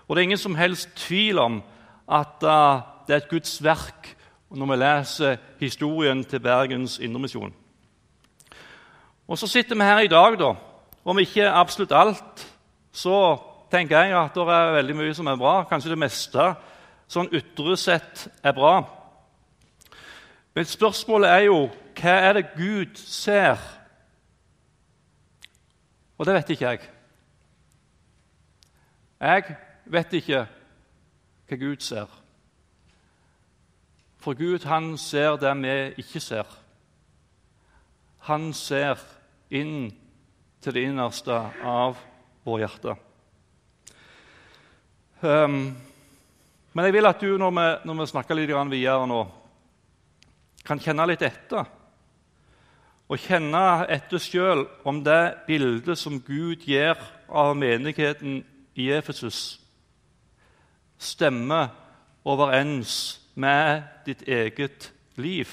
og 0.07 0.17
det 0.17 0.23
er 0.23 0.29
ingen 0.29 0.39
som 0.39 0.55
helst 0.55 0.89
tvil 0.97 1.39
om 1.39 1.63
at 2.09 2.43
uh, 2.43 2.83
det 3.07 3.15
er 3.15 3.21
et 3.23 3.31
Guds 3.31 3.63
verk 3.63 4.17
når 4.51 4.67
vi 4.67 4.77
leser 4.77 5.37
historien 5.61 6.25
til 6.25 6.41
Bergens 6.41 6.99
Indremisjon. 6.99 7.53
Og 9.29 9.39
så 9.39 9.47
sitter 9.47 9.77
vi 9.77 9.87
her 9.87 10.01
i 10.01 10.11
dag, 10.11 10.39
da. 10.39 10.55
Om 11.05 11.19
ikke 11.19 11.49
absolutt 11.49 11.93
alt, 11.97 12.47
så 12.93 13.39
tenker 13.71 14.03
jeg 14.03 14.17
at 14.19 14.35
det 14.35 14.47
er 14.53 14.75
veldig 14.77 14.97
mye 14.99 15.15
som 15.15 15.29
er 15.31 15.39
bra. 15.41 15.63
Kanskje 15.69 15.95
det 15.95 16.01
meste 16.01 16.51
sånn 17.11 17.31
ytre 17.35 17.77
sett 17.81 18.27
er 18.43 18.55
bra. 18.55 18.75
Men 20.55 20.67
spørsmålet 20.67 21.31
er 21.31 21.45
jo 21.49 21.59
hva 22.01 22.17
er 22.29 22.39
det 22.39 22.47
Gud 22.57 22.99
ser? 23.01 23.61
Og 26.19 26.27
det 26.27 26.35
vet 26.37 26.51
ikke 26.55 26.73
jeg. 26.73 26.89
Jeg 29.21 29.57
vet 29.85 30.17
ikke 30.21 30.43
hva 31.49 31.61
Gud 31.61 31.85
ser. 31.85 32.09
For 34.21 34.37
Gud 34.37 34.67
han 34.69 34.97
ser 35.01 35.39
det 35.41 35.55
vi 35.63 35.77
ikke 36.03 36.21
ser. 36.21 36.49
Han 38.29 38.53
ser 38.53 39.01
inn 39.51 39.95
til 40.61 40.77
det 40.77 40.85
innerste 40.89 41.37
av 41.65 41.99
vår 42.45 42.65
hjerte. 42.65 42.97
Um, 45.21 45.77
men 46.73 46.87
jeg 46.87 46.95
vil 46.95 47.09
at 47.11 47.21
du, 47.21 47.35
når 47.41 47.53
vi, 47.57 47.67
når 47.89 47.99
vi 48.01 48.09
snakker 48.13 48.39
litt 48.39 48.53
videre 48.53 49.07
nå, 49.09 49.21
kan 50.65 50.81
kjenne 50.81 51.07
litt 51.09 51.25
etter. 51.27 51.67
Og 53.11 53.19
kjenne 53.19 53.63
etter 53.91 54.23
sjøl 54.23 54.67
om 54.87 55.01
det 55.03 55.47
bildet 55.49 55.99
som 55.99 56.21
Gud 56.23 56.63
gir 56.63 57.01
av 57.27 57.57
menigheten 57.59 58.45
i 58.79 58.91
Efesus, 58.95 59.59
stemmer 61.01 61.73
overens 62.25 63.19
med 63.35 63.83
ditt 64.07 64.23
eget 64.29 64.93
liv. 65.17 65.49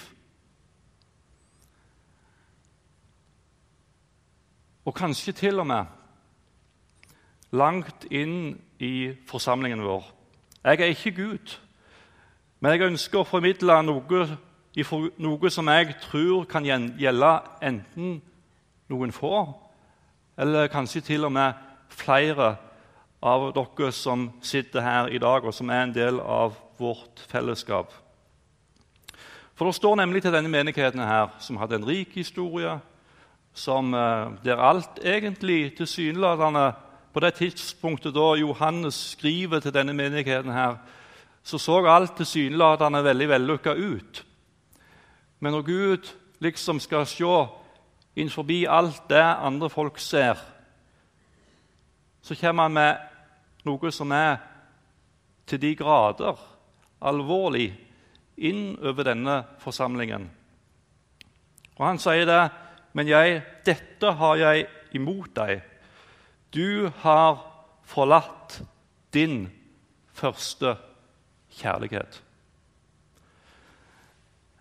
Og 4.88 4.96
kanskje 4.96 5.34
til 5.36 5.60
og 5.60 5.68
med 5.68 5.86
langt 7.52 8.06
inn 8.08 8.56
i 8.80 9.12
forsamlingen 9.28 9.84
vår. 9.84 10.06
Jeg 10.64 10.80
er 10.80 10.94
ikke 10.94 11.12
Gud, 11.16 11.58
men 12.60 12.72
jeg 12.72 12.88
ønsker 12.88 13.22
å 13.22 13.28
formidle 13.28 13.82
noe, 13.84 14.24
noe 15.20 15.52
som 15.52 15.72
jeg 15.72 15.96
tror 16.08 16.48
kan 16.50 16.66
gjelde 16.66 17.34
enten 17.64 18.18
noen 18.88 19.12
få, 19.12 19.46
eller 20.40 20.72
kanskje 20.72 21.04
til 21.12 21.28
og 21.28 21.36
med 21.36 21.60
flere 21.92 22.56
av 23.24 23.48
dere 23.56 23.92
som 23.92 24.30
sitter 24.40 24.84
her 24.84 25.12
i 25.12 25.20
dag, 25.20 25.44
og 25.44 25.56
som 25.56 25.70
er 25.70 25.84
en 25.84 25.96
del 25.96 26.20
av 26.22 26.56
vårt 26.80 27.28
fellesskap. 27.28 27.92
For 29.58 29.66
Det 29.66 29.76
står 29.76 29.96
nemlig 29.96 30.22
til 30.22 30.32
denne 30.32 30.52
menigheten 30.52 31.00
her, 31.02 31.34
som 31.40 31.58
hadde 31.58 31.76
en 31.76 31.88
rik 31.88 32.16
historie, 32.16 32.80
som, 33.58 33.94
eh, 33.94 34.32
der 34.44 34.62
alt 34.62 35.00
egentlig 35.04 35.78
tilsynelatende 35.78 36.74
På 37.14 37.20
det 37.20 37.34
tidspunktet 37.34 38.14
da 38.14 38.36
Johannes 38.36 38.94
skriver 38.94 39.60
til 39.60 39.74
denne 39.74 39.94
menigheten, 39.94 40.52
her, 40.52 40.76
så 41.44 41.58
så 41.58 41.86
alt 41.88 42.16
tilsynelatende 42.18 43.04
veldig 43.04 43.30
vellykka 43.30 43.74
ut. 43.74 44.26
Men 45.40 45.52
når 45.52 45.62
Gud 45.62 46.14
liksom 46.40 46.80
skal 46.80 47.06
se 47.06 47.48
inn 48.16 48.30
forbi 48.30 48.66
alt 48.70 49.10
det 49.10 49.24
andre 49.24 49.70
folk 49.70 49.98
ser, 50.00 50.38
så 52.22 52.36
kommer 52.36 52.64
han 52.64 52.74
med 52.74 52.98
noe 53.66 53.92
som 53.92 54.12
er 54.12 54.38
til 55.48 55.62
de 55.62 55.76
grader 55.76 56.38
alvorlig 57.02 57.72
inn 58.38 58.78
over 58.78 59.04
denne 59.04 59.44
forsamlingen. 59.60 60.30
Og 61.78 61.86
Han 61.86 62.00
sier 62.02 62.26
det 62.26 62.52
men 62.98 63.10
jeg, 63.12 63.42
dette 63.68 64.12
har 64.20 64.40
jeg 64.42 64.66
imot 64.98 65.30
deg. 65.38 65.60
Du 66.50 66.90
har 67.04 67.44
forlatt 67.86 68.58
din 69.14 69.44
første 70.18 70.74
kjærlighet. 71.60 72.24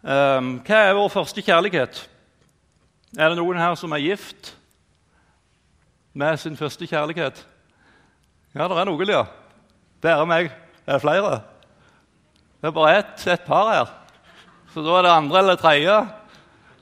Um, 0.05 0.59
hva 0.67 0.83
er 0.85 0.99
vår 0.99 1.09
første 1.15 1.43
kjærlighet? 1.43 2.03
Er 3.17 3.33
det 3.33 3.39
noen 3.41 3.59
her 3.59 3.73
som 3.81 3.95
er 3.97 4.05
gift 4.05 4.53
med 6.13 6.37
sin 6.39 6.59
første 6.61 6.87
kjærlighet? 6.87 7.41
Ja, 8.53 8.69
det 8.69 8.77
er 8.77 8.89
noen, 8.89 9.11
ja. 9.11 9.25
Bare 10.05 10.29
meg. 10.29 10.53
Er 10.85 10.99
det 10.99 11.03
flere? 11.03 11.33
Det 12.61 12.69
er 12.69 12.77
bare 12.77 13.01
ett, 13.01 13.27
et 13.33 13.49
par 13.49 13.73
her. 13.73 13.91
Så 14.75 14.85
da 14.85 14.99
er 14.99 15.09
det 15.09 15.17
andre 15.17 15.43
eller 15.43 15.61
tredje. 15.61 15.99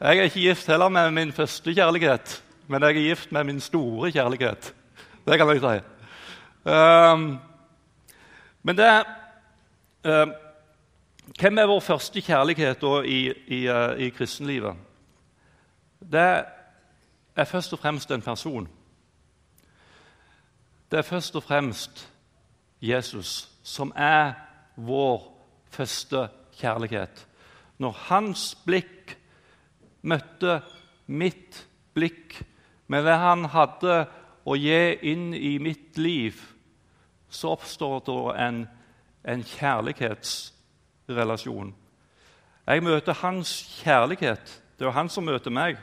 Jeg 0.05 0.19
er 0.19 0.23
ikke 0.23 0.41
gift 0.41 0.67
heller 0.67 0.89
med 0.89 1.11
min 1.11 1.31
første 1.33 1.73
kjærlighet, 1.75 2.45
men 2.69 2.83
jeg 2.83 2.89
er 2.89 2.93
gift 2.93 3.31
med 3.33 3.45
min 3.45 3.61
store 3.61 4.11
kjærlighet. 4.13 4.75
Det 5.27 5.39
kan 5.39 5.49
jeg 5.49 5.61
si. 5.61 5.79
Um, 6.71 7.39
men 8.63 8.77
det 8.77 9.05
um, 10.05 10.33
Hvem 11.41 11.59
er 11.59 11.67
vår 11.67 11.81
første 11.81 12.21
kjærlighet 12.21 12.83
da, 12.83 13.01
i, 13.01 13.33
i, 13.47 13.69
uh, 13.71 13.97
i 13.99 14.09
kristenlivet? 14.09 14.77
Det 16.13 16.45
er 17.37 17.45
først 17.45 17.73
og 17.73 17.79
fremst 17.79 18.11
en 18.11 18.23
person. 18.23 18.69
Det 20.91 20.99
er 20.99 21.03
først 21.03 21.37
og 21.37 21.43
fremst 21.43 22.11
Jesus 22.83 23.49
som 23.63 23.93
er 23.97 24.33
vår 24.77 25.47
første 25.71 26.29
kjærlighet. 26.61 27.27
Når 27.79 27.97
hans 28.09 28.55
blikk 28.67 28.94
møtte 30.05 30.61
mitt 31.07 31.67
blikk 31.97 32.45
med 32.93 33.05
det 33.07 33.17
han 33.21 33.45
hadde 33.53 34.07
å 34.45 34.57
gi 34.61 34.99
inn 35.09 35.35
i 35.35 35.59
mitt 35.63 35.99
liv, 35.99 36.41
så 37.33 37.49
oppstår 37.57 38.01
det 38.07 38.19
en, 38.45 38.69
en 39.25 39.43
kjærlighetsrelasjon. 39.55 41.75
Jeg 42.65 42.83
møter 42.85 43.15
hans 43.21 43.51
kjærlighet. 43.83 44.63
Det 44.77 44.83
er 44.85 44.89
jo 44.89 44.97
han 44.97 45.09
som 45.13 45.25
møter 45.27 45.51
meg 45.53 45.77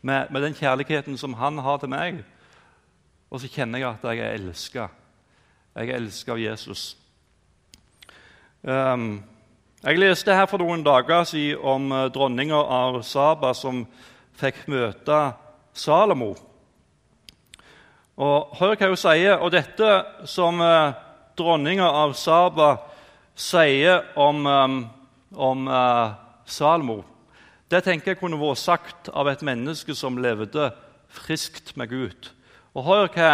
med, 0.00 0.30
med, 0.30 0.42
den 0.42 0.54
kjærligheten 0.56 1.18
som 1.20 1.34
han 1.40 1.58
har 1.64 1.78
til 1.80 1.90
meg. 1.92 2.12
Og 3.32 3.40
så 3.40 3.46
kjenner 3.50 3.78
jeg 3.80 3.90
at 3.90 4.04
jeg 4.08 4.18
er 4.20 4.34
elska. 4.38 4.84
Jeg 5.74 5.84
er 5.88 5.96
elska 5.98 6.32
av 6.32 6.40
Jesus. 6.40 6.96
Um, 8.62 9.22
jeg 9.84 9.98
leste 10.00 10.32
her 10.32 10.46
for 10.48 10.62
noen 10.62 10.80
dager 10.80 11.26
siden 11.28 11.60
om 11.60 11.90
eh, 11.92 12.06
dronninga 12.08 12.56
av 12.56 13.02
Saba 13.04 13.50
som 13.52 13.82
fikk 14.40 14.62
møte 14.72 15.18
Salomo. 15.76 16.30
Og 18.16 18.54
Hør 18.56 18.78
hva 18.80 18.88
hun 18.88 18.96
sier. 18.96 19.36
Og 19.44 19.52
dette 19.52 19.90
som 20.30 20.62
eh, 20.64 20.94
dronninga 21.36 21.90
av 22.00 22.14
Saba 22.16 22.70
sier 23.36 24.06
om, 24.16 24.40
eh, 24.48 24.78
om 25.36 25.68
Salomo, 26.48 27.02
det 27.68 27.84
tenker 27.84 28.14
jeg 28.14 28.22
kunne 28.22 28.40
vært 28.40 28.64
sagt 28.64 29.12
av 29.12 29.28
et 29.28 29.44
menneske 29.44 29.92
som 29.92 30.16
levde 30.16 30.70
friskt 31.12 31.74
med 31.76 31.92
Gud. 31.92 32.32
Og 32.72 32.88
Hør 32.88 33.12
hva, 33.12 33.30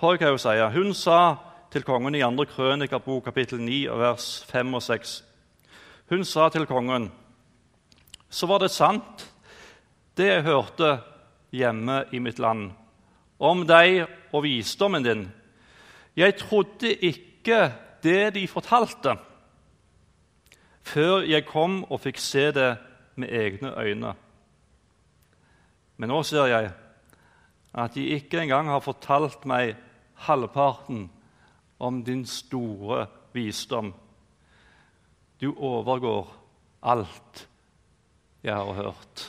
hør 0.00 0.16
hva 0.24 0.32
hun 0.32 0.40
sier. 0.40 0.72
Hun 0.72 0.96
sa 0.96 1.36
til 1.68 1.84
kongen 1.84 2.16
i 2.16 2.24
2. 2.24 2.48
krønikabok 2.56 3.28
kapittel 3.28 3.60
9, 3.60 3.82
vers 4.00 4.32
5 4.48 4.76
og 4.80 4.88
6. 4.88 5.25
Hun 6.08 6.24
sa 6.24 6.48
til 6.48 6.66
kongen, 6.66 7.12
'Så 8.30 8.46
var 8.46 8.58
det 8.58 8.70
sant, 8.70 9.34
det 10.16 10.26
jeg 10.26 10.42
hørte 10.42 11.00
hjemme 11.52 12.04
i 12.12 12.18
mitt 12.18 12.38
land, 12.38 12.72
om 13.38 13.66
deg 13.66 14.06
og 14.32 14.42
visdommen 14.42 15.02
din. 15.02 15.32
Jeg 16.16 16.36
trodde 16.36 16.94
ikke 16.94 17.72
det 18.02 18.34
de 18.34 18.48
fortalte, 18.48 19.16
før 20.82 21.24
jeg 21.26 21.46
kom 21.46 21.84
og 21.90 22.00
fikk 22.00 22.18
se 22.18 22.52
det 22.52 22.78
med 23.16 23.28
egne 23.28 23.74
øyne. 23.78 24.14
Men 25.96 26.08
nå 26.08 26.22
ser 26.22 26.46
jeg 26.46 26.72
at 27.74 27.94
de 27.94 28.06
ikke 28.16 28.40
engang 28.40 28.68
har 28.68 28.80
fortalt 28.80 29.46
meg 29.46 29.76
halvparten 30.14 31.10
om 31.78 32.04
din 32.04 32.24
store 32.26 33.06
visdom. 33.32 33.94
Du 35.40 35.50
overgår 35.52 36.30
alt 36.80 37.46
jeg 38.46 38.54
har 38.54 38.78
hørt. 38.78 39.24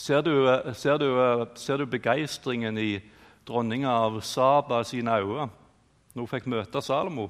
Ser 0.00 0.22
du, 0.24 0.32
ser 0.72 1.00
du, 1.02 1.08
ser 1.60 1.82
du 1.82 1.88
begeistringen 1.90 2.78
i 2.80 3.00
dronninga 3.48 3.90
av 4.06 4.20
Saba 4.24 4.80
sine 4.86 5.18
øyne 5.20 5.50
når 6.14 6.22
hun 6.22 6.30
fikk 6.30 6.48
møte 6.50 6.80
Salomo? 6.82 7.28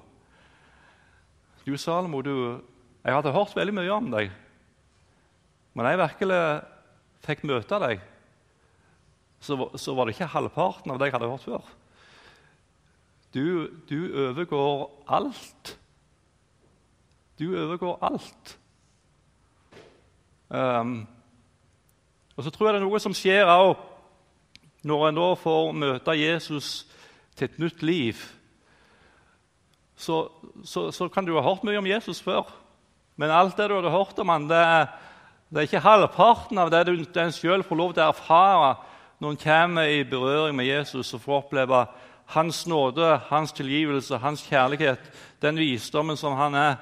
Du, 1.64 1.74
Salomo, 1.76 2.22
du, 2.22 2.60
jeg 3.02 3.16
hadde 3.16 3.34
hørt 3.34 3.56
veldig 3.56 3.74
mye 3.74 3.96
om 3.96 4.12
deg. 4.12 4.30
Men 5.74 5.90
jeg 5.90 6.00
virkelig 6.00 6.40
fikk 7.26 7.44
møte 7.50 7.82
deg, 7.82 8.06
så, 9.40 9.56
så 9.80 9.96
var 9.96 10.06
det 10.06 10.14
ikke 10.14 10.30
halvparten 10.30 10.92
av 10.92 11.00
det 11.00 11.10
jeg 11.10 11.16
hadde 11.16 11.32
hørt 11.32 11.46
før. 11.48 11.68
Du, 13.34 13.44
du 13.90 13.98
overgår 14.28 14.88
alt. 15.18 15.76
Du 17.40 17.48
overgår 17.56 17.98
alt. 18.04 18.58
Um, 20.48 21.06
og 22.36 22.44
så 22.44 22.50
tror 22.50 22.66
jeg 22.66 22.74
det 22.74 22.80
er 22.82 22.84
noe 22.88 23.00
som 23.00 23.14
skjer 23.16 23.48
òg 23.48 23.78
når 24.84 25.06
en 25.06 25.18
da 25.20 25.28
får 25.36 25.72
møte 25.76 26.16
Jesus 26.16 26.68
til 27.36 27.48
et 27.48 27.58
nytt 27.60 27.82
liv. 27.84 28.20
Så, 29.96 30.22
så, 30.64 30.88
så, 30.92 31.08
kan 31.08 31.24
du 31.24 31.34
ha 31.36 31.44
hørt 31.44 31.64
mye 31.64 31.80
om 31.80 31.88
Jesus 31.88 32.20
før, 32.24 32.48
men 33.20 33.32
alt 33.32 33.56
det 33.56 33.68
du 33.68 33.76
hadde 33.76 33.92
hørt 33.92 34.20
om 34.20 34.32
han, 34.32 34.48
det, 34.48 34.60
det 35.48 35.60
er 35.60 35.68
ikke 35.68 35.84
halvparten 35.84 36.60
av 36.60 36.72
det 36.72 36.86
du, 36.88 36.94
en 36.96 37.34
sjøl 37.36 37.64
får 37.64 37.80
lov 37.80 37.92
til 37.96 38.04
å 38.04 38.12
erfare 38.14 38.70
når 39.20 39.34
en 39.34 39.42
kommer 39.42 39.92
i 39.92 40.04
berøring 40.08 40.56
med 40.56 40.68
Jesus 40.68 41.12
og 41.16 41.24
får 41.24 41.42
oppleve 41.42 41.82
hans 42.32 42.62
nåde, 42.68 43.18
hans 43.28 43.52
tilgivelse, 43.52 44.20
hans 44.20 44.44
kjærlighet, 44.48 45.10
den 45.44 45.60
visdommen 45.60 46.16
som 46.16 46.36
han 46.40 46.56
er. 46.56 46.78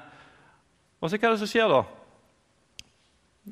Og 0.99 1.09
så 1.09 1.17
hva 1.17 1.29
er 1.29 1.35
det 1.35 1.41
som 1.41 1.49
skjer 1.49 1.71
da? 1.71 1.83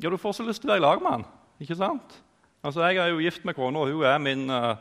Ja, 0.02 0.10
Du 0.10 0.18
får 0.20 0.38
så 0.38 0.46
lyst 0.46 0.62
til 0.62 0.70
å 0.70 0.76
være 0.76 0.84
i 0.84 0.86
lag 0.86 1.02
med 1.02 1.12
han. 1.12 1.26
Ikke 1.64 1.78
sant? 1.80 2.20
Altså, 2.64 2.84
Jeg 2.84 2.98
er 2.98 3.08
jo 3.08 3.24
gift 3.24 3.46
med 3.46 3.56
kona, 3.56 3.80
og 3.80 3.92
hun 3.92 4.04
er, 4.04 4.18
min, 4.18 4.50
uh, 4.50 4.76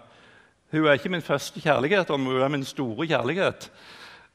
hun 0.73 0.87
er 0.87 0.99
ikke 0.99 1.13
min 1.13 1.23
første 1.23 1.61
kjærlighet, 1.61 2.09
men 2.11 2.27
hun 2.27 2.43
er 2.43 2.49
min 2.49 2.65
store 2.65 3.07
kjærlighet. 3.07 3.71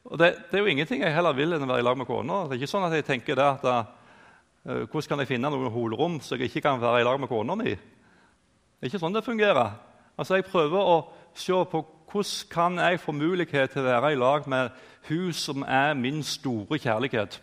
Og 0.06 0.18
det, 0.18 0.36
det, 0.50 0.58
er 0.58 0.64
jo 0.64 0.72
ingenting 0.72 1.04
jeg 1.04 1.14
heller 1.14 1.36
vil 1.38 1.54
enn 1.54 1.64
å 1.64 1.70
være 1.70 1.84
i 1.84 1.86
lag 1.86 1.98
med 1.98 2.08
kona. 2.08 2.46
Det 2.48 2.56
er 2.56 2.62
ikke 2.62 2.72
sånn 2.72 2.88
at 2.88 2.96
jeg 2.96 3.06
tenker 3.06 3.38
det 3.38 3.46
at 3.46 3.66
uh, 3.68 4.86
hvordan 4.88 5.10
kan 5.10 5.20
jeg 5.20 5.34
finne 5.34 5.52
noen 5.52 5.74
holrom 5.74 6.20
så 6.24 6.38
jeg 6.38 6.50
ikke 6.50 6.66
kan 6.70 6.82
være 6.82 7.02
i 7.02 7.06
lag 7.06 7.20
med 7.20 7.30
kona 7.30 7.58
mi? 7.60 7.76
Det 7.76 8.88
er 8.88 8.90
ikke 8.90 9.04
sånn 9.04 9.14
det 9.14 9.28
fungerer. 9.28 9.76
Altså, 10.18 10.40
Jeg 10.40 10.50
prøver 10.50 10.80
å 10.80 10.98
se 11.36 11.54
på 11.54 11.86
hvordan 12.12 12.50
kan 12.52 12.80
jeg 12.80 13.00
få 13.00 13.14
mulighet 13.16 13.72
til 13.72 13.86
å 13.86 13.88
være 13.88 14.12
i 14.12 14.20
lag 14.20 14.48
med 14.50 14.74
hun 15.08 15.32
som 15.34 15.64
er 15.64 15.94
min 15.96 16.24
store 16.24 16.80
kjærlighet. 16.82 17.38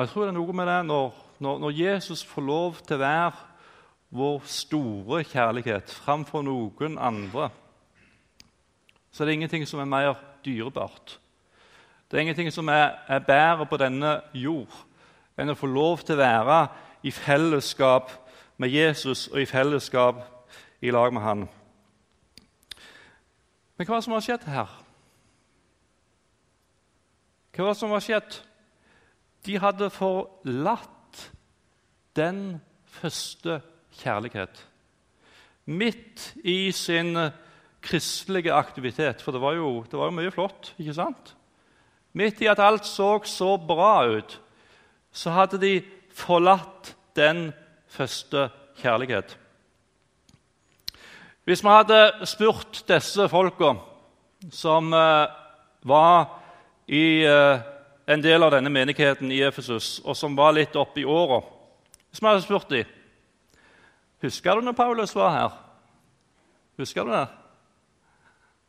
Og 0.00 0.06
jeg 0.06 0.12
tror 0.14 0.24
det 0.24 0.32
er 0.32 0.38
noe 0.38 0.56
med 0.56 0.68
det 0.70 0.78
når, 0.88 1.08
når, 1.44 1.58
når 1.66 1.76
Jesus 1.76 2.24
får 2.24 2.46
lov 2.48 2.78
til 2.80 2.96
å 2.96 3.02
være 3.04 3.32
vår 4.16 4.46
store 4.48 5.24
kjærlighet 5.28 5.92
framfor 5.92 6.42
noen 6.46 6.96
andre, 6.96 7.50
så 9.12 9.22
er 9.22 9.28
det 9.28 9.34
ingenting 9.36 9.66
som 9.68 9.82
er 9.84 9.90
mer 9.92 10.14
dyrebart 10.46 11.20
det 12.10 12.16
er 12.16 12.20
ingenting 12.20 12.52
som 12.52 12.68
er, 12.68 12.90
er 13.06 13.18
bedre 13.18 13.66
på 13.70 13.76
denne 13.78 14.16
jord 14.34 14.72
enn 15.38 15.52
å 15.52 15.54
få 15.54 15.68
lov 15.70 16.00
til 16.02 16.16
å 16.16 16.24
være 16.24 16.56
i 17.06 17.12
fellesskap 17.14 18.10
med 18.58 18.74
Jesus 18.74 19.28
og 19.30 19.38
i 19.38 19.46
fellesskap 19.46 20.18
i 20.82 20.90
lag 20.90 21.14
med 21.14 21.22
han. 21.22 21.44
Men 23.78 23.86
hva 23.86 23.94
er 23.94 24.02
det 24.02 24.08
som 24.08 24.16
har 24.16 24.26
skjedd 24.26 24.48
her? 24.50 24.74
Hva 27.54 27.62
er 27.68 27.70
det 27.70 27.78
som 27.78 27.94
har 27.94 28.04
skjedd? 28.04 28.40
De 29.46 29.58
hadde 29.58 29.90
forlatt 29.90 31.30
den 32.16 32.60
første 32.84 33.60
kjærlighet. 34.02 34.66
Midt 35.66 36.34
i 36.44 36.72
sin 36.72 37.16
kristelige 37.80 38.52
aktivitet, 38.52 39.22
for 39.22 39.32
det 39.32 39.40
var 39.40 39.56
jo, 39.56 39.84
det 39.90 39.98
var 39.98 40.10
jo 40.10 40.16
mye 40.18 40.32
flott. 40.34 40.74
ikke 40.78 40.94
sant? 40.94 41.34
Midt 42.12 42.40
i 42.42 42.50
at 42.50 42.58
alt 42.58 42.86
så 42.86 43.20
så 43.24 43.56
bra 43.56 44.06
ut, 44.08 44.40
så 45.12 45.30
hadde 45.30 45.60
de 45.60 45.82
forlatt 46.12 46.96
den 47.16 47.52
første 47.88 48.50
kjærlighet. 48.82 49.38
Hvis 51.44 51.64
vi 51.64 51.68
hadde 51.68 52.26
spurt 52.28 52.82
disse 52.88 53.28
folka 53.28 53.72
som 54.52 54.92
eh, 54.94 55.30
var 55.82 56.26
i 56.86 57.24
eh, 57.26 57.62
en 58.10 58.22
del 58.22 58.42
av 58.42 58.50
denne 58.50 58.70
menigheten 58.72 59.30
i 59.30 59.42
Efesus, 59.46 60.00
og 60.04 60.16
som 60.18 60.34
var 60.36 60.56
litt 60.56 60.76
oppe 60.76 61.02
i 61.02 61.06
åra 61.06 61.40
Hvis 62.10 62.20
vi 62.20 62.26
hadde 62.26 62.42
spurt 62.42 62.70
dem 62.70 62.96
Husker 64.20 64.54
du 64.58 64.66
når 64.66 64.76
Paulus 64.76 65.14
var 65.16 65.30
her? 65.32 65.52
Husker 66.76 67.04
du 67.04 67.12
det? 67.12 67.26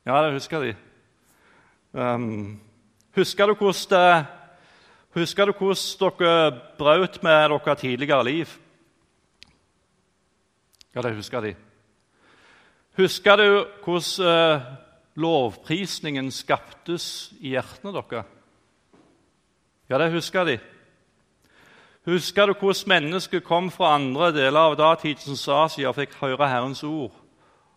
Ja, 0.05 0.21
det 0.23 0.33
husker 0.33 0.63
de. 0.63 0.75
Um, 1.91 2.61
Husker 3.11 3.45
du 3.45 3.55
hvordan, 3.59 4.25
husker 5.11 5.45
du 5.45 5.51
hvordan 5.51 6.19
dere 6.19 6.59
brøt 6.77 7.17
med 7.23 7.49
dere 7.51 7.75
tidligere 7.75 8.23
liv? 8.23 8.47
Ja, 10.95 11.01
det 11.01 11.15
husker 11.15 11.41
de. 11.41 11.55
Husker 12.97 13.35
du 13.35 13.65
hvordan 13.83 14.55
uh, 14.55 14.61
lovprisningen 15.15 16.31
skaptes 16.31 17.33
i 17.41 17.51
hjertene 17.57 17.91
deres? 17.91 18.40
Ja, 19.91 19.97
det 19.97 20.13
husker 20.13 20.45
de. 20.47 20.59
Husker 22.05 22.45
du 22.45 22.53
hvordan 22.53 22.87
mennesker 22.87 23.41
kom 23.43 23.65
fra 23.71 23.89
andre 23.97 24.29
deler 24.31 24.69
av 24.69 24.77
datidens 24.79 25.43
Asia 25.51 25.89
og 25.89 25.97
fikk 25.97 26.13
høre 26.21 26.47
Herrens 26.47 26.83
ord, 26.87 27.11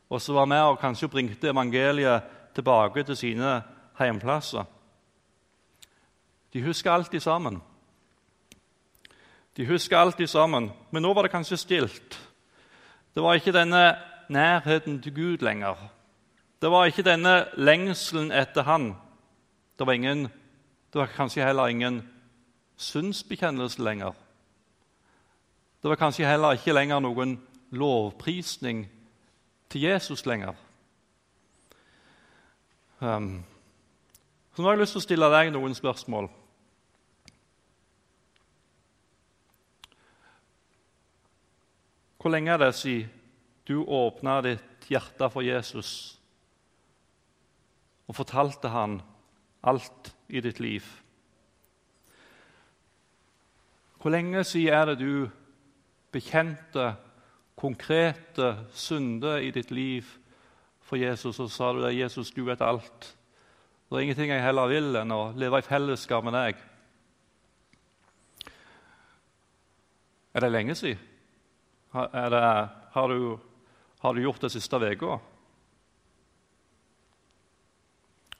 og 0.07 0.21
så 0.23 0.37
var 0.37 0.47
med 0.47 0.63
og 0.63 0.79
kanskje 0.79 1.09
bringte 1.11 1.51
evangeliet 1.51 2.23
tilbake 2.55 3.03
til 3.03 3.17
sine 3.19 3.57
heimplasser? 3.99 4.63
De 6.53 6.63
husker 6.63 6.93
alltid 6.93 7.21
sammen. 7.21 7.59
De 9.57 9.67
husker 9.67 9.99
alltid 9.99 10.31
sammen, 10.31 10.71
men 10.91 11.03
nå 11.03 11.13
var 11.15 11.27
det 11.27 11.35
kanskje 11.35 11.59
stilt. 11.59 12.21
Det 13.15 13.23
var 13.23 13.35
ikke 13.35 13.59
denne 13.59 13.97
nærheten 14.31 15.03
til 15.03 15.15
Gud 15.15 15.43
lenger. 15.43 15.75
Det 16.63 16.71
var 16.71 16.87
ikke 16.87 17.03
denne 17.11 17.49
lengselen 17.59 18.31
etter 18.31 18.63
Han. 18.63 18.93
Det 19.79 19.87
var, 19.87 19.93
ingen, 19.93 20.29
det 20.95 21.01
var 21.01 21.07
kanskje 21.11 21.43
heller 21.43 21.67
ingen 21.67 21.97
synsbekjennelse 22.77 23.83
lenger. 23.83 24.13
Det 25.83 25.91
var 25.91 25.99
kanskje 25.99 26.29
heller 26.29 26.55
ikke 26.55 26.73
lenger 26.73 27.03
noen 27.03 27.33
lovprisning 27.75 28.85
til 29.75 29.89
Jesus 29.89 30.23
lenger. 30.27 30.55
Um, 33.01 33.43
så 34.55 34.63
nå 34.63 34.69
har 34.69 34.79
jeg 34.79 34.85
lyst 34.85 34.95
til 34.95 35.03
å 35.03 35.07
stille 35.09 35.33
deg 35.35 35.51
noen 35.51 35.75
spørsmål. 35.75 36.31
Hvor 42.23 42.39
lenge 42.39 42.55
er 42.55 42.69
det 42.69 42.75
siden 42.79 43.11
du 43.67 43.81
åpna 43.83 44.39
ditt 44.47 44.87
hjerte 44.87 45.27
for 45.27 45.43
Jesus 45.43 46.21
og 48.07 48.15
fortalte 48.15 48.71
han 48.71 49.01
alt 49.67 50.14
i 50.29 50.41
ditt 50.41 50.61
liv? 50.61 50.85
Hvor 54.01 54.11
lenge 54.11 54.45
siden 54.45 54.75
er 54.75 54.85
det 54.85 54.99
du 55.01 55.31
bekjente 56.13 56.95
konkrete 57.57 58.57
synder 58.77 59.41
i 59.41 59.51
ditt 59.51 59.71
liv 59.71 60.05
for 60.85 61.01
Jesus, 61.01 61.41
og 61.41 61.51
sa 61.51 61.73
du 61.73 61.85
at 61.85 61.97
'Jesus, 61.97 62.31
du 62.31 62.45
vet 62.45 62.61
alt'. 62.61 63.17
Det 63.91 63.97
er 63.97 64.03
ingenting 64.03 64.31
jeg 64.31 64.43
heller 64.43 64.67
vil 64.67 64.97
enn 64.97 65.13
å 65.13 65.33
leve 65.37 65.59
i 65.59 65.63
fellesskap 65.63 66.25
med 66.25 66.33
deg. 66.33 66.57
Er 70.35 70.41
det 70.41 70.53
lenge 70.53 70.75
siden? 70.75 70.99
Det, 71.95 72.41
har, 72.91 73.09
du, 73.09 73.39
har, 74.01 74.13
du, 74.13 74.21
gjort 74.21 74.43
det 74.43 74.51
siste 74.51 74.77
uka? 74.77 75.19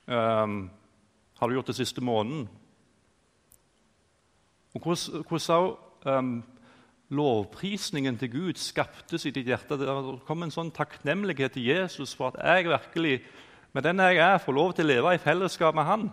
Um, 0.07 0.71
har 1.39 1.49
du 1.49 1.57
gjort 1.57 1.71
det 1.73 1.79
siste 1.79 2.05
måneden? 2.05 2.49
Og 4.75 4.83
hvordan, 4.83 5.25
hvordan 5.29 6.19
um, 6.19 6.35
lovprisningen 7.13 8.19
til 8.19 8.31
Gud 8.33 8.61
skaptes 8.61 9.27
i 9.27 9.33
ditt 9.35 9.49
hjerte. 9.49 9.79
Det 9.79 9.95
kom 10.27 10.45
en 10.45 10.55
sånn 10.55 10.73
takknemlighet 10.75 11.57
til 11.57 11.69
Jesus 11.69 12.15
for 12.17 12.33
at 12.33 12.41
jeg 12.41 12.71
virkelig, 12.71 13.17
med 13.75 13.87
den 13.87 14.03
jeg 14.03 14.21
er, 14.23 14.39
får 14.43 14.57
lov 14.57 14.75
til 14.75 14.87
å 14.87 14.93
leve 14.93 15.15
i 15.15 15.23
fellesskap 15.23 15.77
med 15.77 15.89
Han. 15.89 16.07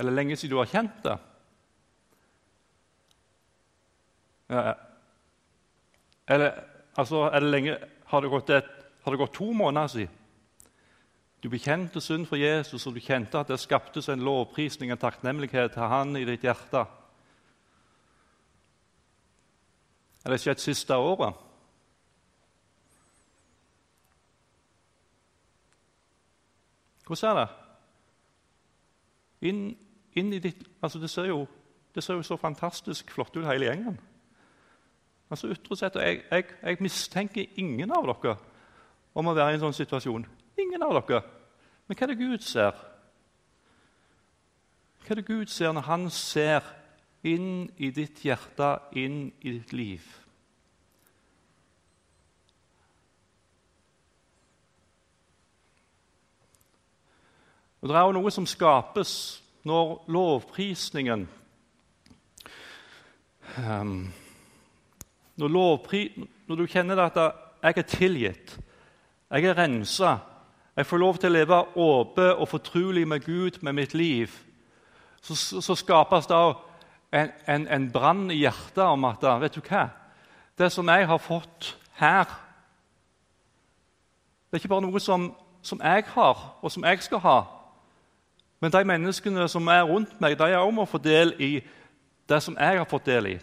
Eller 0.00 0.16
lenge 0.16 0.36
siden 0.36 0.54
du 0.54 0.58
har 0.58 0.70
kjent 0.72 1.04
det. 1.04 1.18
Eller 6.32 6.58
altså, 6.98 7.28
er 7.28 7.44
det 7.44 7.52
lenge, 7.52 7.76
har, 8.10 8.24
det 8.24 8.32
gått 8.32 8.50
et, 8.50 8.74
har 9.04 9.14
det 9.14 9.22
gått 9.22 9.36
to 9.38 9.52
måneder 9.56 9.92
siden? 9.92 10.18
Du 11.42 11.48
bekjente 11.50 12.00
synd 12.00 12.26
for 12.26 12.38
Jesus, 12.38 12.86
og 12.86 12.94
du 12.94 13.00
kjente 13.02 13.38
at 13.38 13.48
det 13.50 13.58
skaptes 13.58 14.08
en 14.08 14.22
lovprisning, 14.22 14.92
en 14.92 14.98
takknemlighet 14.98 15.72
til 15.74 15.82
Han 15.90 16.16
i 16.16 16.24
ditt 16.24 16.44
hjerte. 16.46 16.84
Er 20.22 20.30
det 20.30 20.38
skjedd 20.40 20.62
siste 20.62 20.94
året? 20.94 21.34
Hvordan 27.06 27.30
er 27.30 27.40
det? 27.40 27.48
Inn, 29.50 29.64
inn 30.14 30.30
i 30.32 30.38
ditt, 30.38 30.62
altså 30.82 31.00
det, 31.02 31.10
ser 31.10 31.26
jo, 31.26 31.40
det 31.94 32.04
ser 32.04 32.14
jo 32.14 32.22
så 32.22 32.38
fantastisk 32.38 33.10
flott 33.10 33.34
ut, 33.36 33.46
hele 33.48 33.66
gjengen. 33.66 33.98
Altså 35.30 35.50
ytre 35.50 35.76
sett, 35.76 35.98
jeg, 35.98 36.22
jeg, 36.30 36.46
jeg 36.62 36.78
mistenker 36.80 37.58
ingen 37.58 37.90
av 37.90 38.06
dere 38.06 38.36
om 39.18 39.26
å 39.26 39.34
være 39.34 39.56
i 39.56 39.58
en 39.58 39.64
sånn 39.64 39.76
situasjon. 39.76 40.28
Ingen 40.72 40.86
av 40.86 40.94
dere. 40.96 41.20
Men 41.84 41.98
hva 41.98 42.06
er 42.06 42.10
det 42.14 42.22
Gud 42.22 42.44
ser? 42.48 42.78
Hva 45.02 45.12
er 45.12 45.18
det 45.20 45.26
Gud 45.28 45.50
ser 45.52 45.74
når 45.76 45.84
han 45.84 46.06
ser 46.08 46.64
inn 47.28 47.66
i 47.76 47.90
ditt 47.92 48.22
hjerte, 48.24 48.70
inn 48.96 49.26
i 49.44 49.52
ditt 49.58 49.74
liv? 49.76 50.06
Og 57.82 57.92
Det 57.92 58.00
er 58.00 58.08
jo 58.08 58.16
noe 58.16 58.32
som 58.32 58.48
skapes 58.48 59.14
når 59.68 59.94
lovprisningen 60.08 61.28
um, 63.60 63.96
når, 65.36 65.48
lovpri, 65.60 66.06
når, 66.48 66.56
du 66.56 66.66
kjenner 66.66 67.04
at 67.10 67.24
jeg 67.60 67.76
er 67.76 67.90
tilgitt, 67.98 68.58
jeg 69.28 69.52
er 69.52 69.58
rensa, 69.60 70.16
jeg 70.76 70.86
får 70.86 70.98
lov 70.98 71.18
til 71.20 71.28
å 71.28 71.36
leve 71.36 71.58
åpen 71.76 72.30
og 72.40 72.48
fortrolig 72.48 73.04
med 73.08 73.24
Gud 73.24 73.60
med 73.60 73.72
mitt 73.76 73.94
liv, 73.94 74.32
så, 75.22 75.34
så 75.36 75.74
skapes 75.74 76.26
det 76.26 76.38
en, 77.12 77.28
en, 77.46 77.66
en 77.68 77.90
brann 77.92 78.30
i 78.30 78.40
hjertet 78.40 78.84
om 78.84 79.04
at 79.04 79.22
vet 79.42 79.54
du 79.54 79.60
hva? 79.60 79.88
Det 80.58 80.72
som 80.72 80.88
jeg 80.88 81.06
har 81.06 81.18
fått 81.18 81.76
her 82.00 82.24
Det 84.50 84.58
er 84.58 84.60
ikke 84.60 84.68
bare 84.68 84.84
noe 84.84 85.00
som, 85.00 85.30
som 85.62 85.80
jeg 85.80 86.04
har, 86.12 86.40
og 86.60 86.72
som 86.72 86.84
jeg 86.84 86.98
skal 87.00 87.20
ha. 87.24 87.38
Men 88.60 88.72
de 88.72 88.82
menneskene 88.84 89.46
som 89.48 89.68
er 89.72 89.86
rundt 89.88 90.20
meg, 90.20 90.36
de 90.38 90.44
er 90.44 90.60
òg 90.60 90.74
må 90.76 90.84
få 90.84 90.98
del 91.00 91.32
i 91.40 91.62
det 92.28 92.42
som 92.44 92.58
jeg 92.60 92.78
har 92.78 92.88
fått 92.88 93.06
del 93.08 93.30
i. 93.30 93.38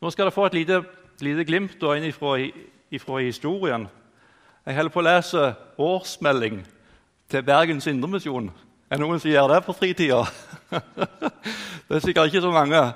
Nå 0.00 0.10
skal 0.10 0.24
dere 0.24 0.34
få 0.34 0.46
et 0.48 0.56
lite, 0.56 0.80
lite 1.20 1.44
glimt 1.44 1.84
inn 1.84 2.08
ifra 2.08 3.20
historien. 3.20 3.84
Jeg 4.68 4.76
holder 4.76 4.92
på 4.92 5.00
å 5.00 5.04
lese 5.06 5.46
årsmelding 5.80 6.58
til 7.32 7.40
Bergens 7.40 7.88
Indremisjon. 7.88 8.52
Er 8.92 8.98
det 8.98 9.00
noen 9.00 9.16
som 9.16 9.30
gjør 9.30 9.48
det 9.54 9.64
på 9.64 9.72
fritida? 9.72 10.28
det 11.88 11.96
er 11.96 12.04
sikkert 12.04 12.28
ikke 12.28 12.44
så 12.44 12.52
mange. 12.52 12.92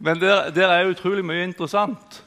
Men 0.00 0.16
der, 0.22 0.48
der 0.56 0.72
er 0.72 0.88
utrolig 0.88 1.20
mye 1.28 1.44
interessant. 1.44 2.24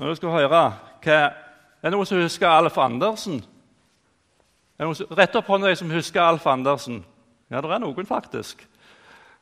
Nå 0.00 0.16
skal 0.16 0.36
høre 0.38 0.48
hva 0.54 0.72
Er 1.04 1.84
det 1.84 1.92
noen 1.92 2.08
som 2.08 2.24
husker 2.24 2.48
Alf 2.48 2.80
Andersen? 2.80 3.44
Rett 4.80 5.36
opp 5.36 5.52
hånda 5.52 5.68
de 5.68 5.76
som 5.76 5.92
husker 5.92 6.24
Alf 6.24 6.48
Andersen. 6.48 7.04
Ja, 7.46 7.60
det 7.62 7.70
er 7.70 7.78
noen, 7.78 8.06
faktisk. 8.06 8.64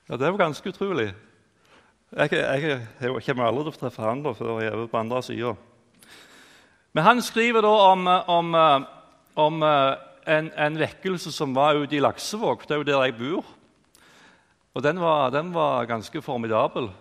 Ja, 0.08 0.16
Det 0.16 0.26
er 0.26 0.34
jo 0.34 0.36
ganske 0.36 0.68
utrolig. 0.68 1.14
Jeg, 2.12 2.32
jeg, 2.32 2.82
jeg 3.00 3.22
kommer 3.24 3.46
aldri 3.46 3.64
til 3.64 3.72
å 3.72 3.80
treffe 3.80 4.04
han 4.04 4.20
da, 4.22 4.34
før 4.36 4.60
jeg 4.60 4.72
er 4.74 4.90
på 4.92 5.00
andre 5.00 5.22
sida. 5.24 5.54
Men 6.92 7.06
han 7.08 7.22
skriver 7.24 7.64
da 7.64 7.72
om, 7.88 8.04
om, 8.06 8.52
om 9.40 9.64
en, 9.64 10.52
en, 10.52 10.78
vekkelse 10.78 11.32
som 11.32 11.56
var 11.56 11.80
ute 11.80 11.96
i 11.96 12.04
Laksevåg. 12.04 12.68
Det 12.68 12.76
er 12.76 12.82
jo 12.82 12.88
der 12.90 13.06
jeg 13.08 13.16
bor. 13.18 13.48
Og 14.74 14.84
den 14.84 15.00
var, 15.00 15.32
den 15.32 15.54
var 15.56 15.88
ganske 15.88 16.22
formidabel. 16.22 16.92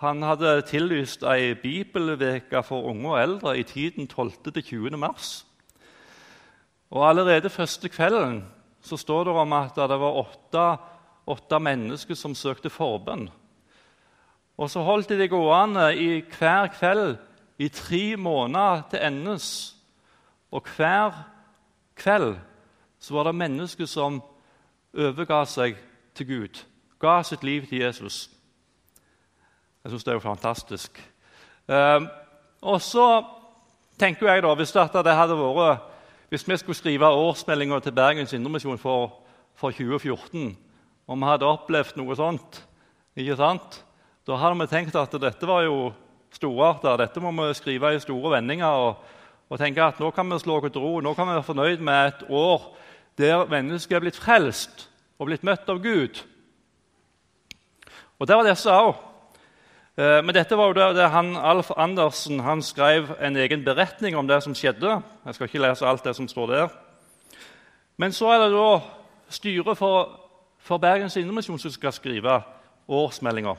Han 0.00 0.24
hadde 0.24 0.62
tillyst 0.64 1.22
ei 1.28 1.52
bibelveke 1.58 2.64
for 2.64 2.88
unge 2.88 3.12
og 3.12 3.20
eldre 3.20 3.58
i 3.58 3.68
tiden 3.68 4.08
12. 4.08 4.48
til 4.48 4.62
20. 4.64 4.96
mars. 4.96 5.42
Og 6.88 7.04
Allerede 7.04 7.52
første 7.52 7.92
kvelden 7.92 8.46
så 8.82 8.96
står 8.96 9.24
det 9.28 9.34
om 9.42 9.52
at 9.52 9.76
det 9.76 9.98
var 10.00 10.20
åtte, 10.22 10.66
åtte 11.28 11.58
mennesker 11.60 12.16
som 12.18 12.34
søkte 12.34 12.70
forbønn. 12.72 13.28
Og 14.58 14.70
så 14.70 14.82
holdt 14.82 15.12
de 15.12 15.18
det 15.20 15.30
gående 15.30 15.90
i 15.94 16.22
hver 16.22 16.70
kveld 16.74 17.18
i 17.58 17.68
tre 17.68 18.16
måneder 18.16 18.82
til 18.90 19.04
endes. 19.06 19.76
Og 20.50 20.66
hver 20.76 21.14
kveld 21.98 22.38
så 22.98 23.14
var 23.14 23.28
det 23.28 23.38
mennesker 23.38 23.86
som 23.86 24.22
overga 24.94 25.44
seg 25.46 25.78
til 26.18 26.26
Gud, 26.26 26.62
ga 26.98 27.20
sitt 27.22 27.44
liv 27.46 27.66
til 27.68 27.84
Jesus. 27.84 28.26
Jeg 29.84 29.92
syns 29.92 30.04
det 30.04 30.10
er 30.12 30.18
jo 30.18 30.24
fantastisk. 30.24 30.98
Eh, 31.70 32.00
og 32.66 32.80
så 32.82 33.22
tenker 33.98 34.26
jeg 34.26 34.42
da, 34.42 34.54
Hvis 34.54 34.72
det 34.72 34.82
hadde 35.14 35.38
vært 35.38 35.87
hvis 36.28 36.48
vi 36.48 36.56
skulle 36.56 36.76
skrive 36.76 37.08
årsmeldinga 37.08 37.80
til 37.80 37.92
Bergens 37.96 38.32
Indremisjon 38.36 38.78
for, 38.78 39.20
for 39.56 39.70
2014, 39.70 40.56
og 41.08 41.16
vi 41.16 41.24
hadde 41.24 41.48
opplevd 41.48 41.96
noe 41.96 42.16
sånt, 42.16 42.62
ikke 43.16 43.36
sant? 43.36 43.84
da 44.28 44.36
hadde 44.36 44.58
vi 44.60 44.68
tenkt 44.68 44.96
at 45.00 45.14
dette 45.16 45.48
var 45.48 45.62
jo 45.64 45.88
storarta. 46.36 46.98
Dette 47.00 47.20
må 47.24 47.32
vi 47.32 47.54
skrive 47.56 47.94
i 47.96 48.00
store 48.02 48.34
vendinger. 48.36 48.68
Og, 48.68 49.14
og 49.48 49.60
tenke 49.60 49.80
at 49.80 50.00
nå 50.02 50.10
kan 50.12 50.28
vi 50.28 50.36
slå 50.42 50.58
oss 50.60 50.76
ro. 50.76 50.98
Nå 51.00 51.14
kan 51.16 51.30
vi 51.30 51.36
være 51.38 51.46
fornøyd 51.46 51.84
med 51.84 52.10
et 52.10 52.26
år 52.28 52.66
der 53.18 53.48
mennesket 53.50 53.96
er 53.96 54.04
blitt 54.04 54.20
frelst 54.20 54.84
og 55.18 55.30
blitt 55.30 55.46
møtt 55.46 55.66
av 55.72 55.80
Gud. 55.82 56.20
Og 58.20 58.28
det 58.28 58.36
var 58.36 58.46
disse 58.46 58.70
òg. 58.70 59.00
Eh, 59.98 60.20
men 60.22 60.30
dette 60.30 60.54
var 60.54 60.70
jo 60.70 60.94
det, 60.94 61.08
han, 61.10 61.32
Alf 61.36 61.72
Andersen 61.74 62.38
han 62.46 62.60
skrev 62.62 63.16
en 63.18 63.36
egen 63.36 63.64
beretning 63.66 64.14
om 64.14 64.28
det 64.28 64.38
som 64.44 64.54
skjedde. 64.54 65.00
Jeg 65.26 65.34
skal 65.34 65.48
ikke 65.48 65.62
lese 65.64 65.86
alt 65.86 66.04
det 66.06 66.14
som 66.14 66.28
står 66.30 66.52
der. 66.52 66.68
Men 67.98 68.14
så 68.14 68.28
er 68.30 68.44
det 68.44 68.52
da 68.52 68.68
styret 69.34 69.78
for, 69.78 70.12
for 70.62 70.78
Bergens 70.78 71.16
Indremisjon 71.18 71.58
som 71.58 71.74
skal 71.74 71.92
skrive 71.96 72.36
årsmeldinga. 72.86 73.56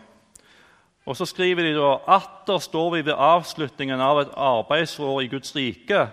Og 1.05 1.17
så 1.17 1.27
skriver 1.27 1.67
de 1.67 1.73
da 1.75 1.89
atter 2.15 2.63
står 2.63 2.87
vi 2.93 3.03
ved 3.09 3.19
avslutningen 3.19 3.99
av 3.99 4.21
et 4.21 4.31
arbeidsår 4.31 5.21
i 5.25 5.29
Guds 5.33 5.51
rike. 5.57 6.05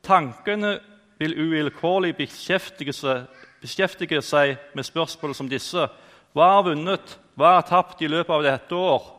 Tankene 0.00 0.78
vil 1.20 1.36
uvilkårlig 1.36 2.14
beskjeftige 2.16 2.96
seg, 2.96 3.28
beskjeftige 3.60 4.24
seg 4.24 4.56
med 4.72 4.88
spørsmål 4.88 5.36
som 5.36 5.52
disse. 5.52 5.90
Hva 6.32 6.50
er 6.56 6.66
vunnet? 6.70 7.18
Hva 7.36 7.58
er 7.58 7.68
tapt 7.68 8.00
i 8.00 8.08
løpet 8.08 8.32
av 8.32 8.48
dette 8.48 8.80
år? 8.88 9.17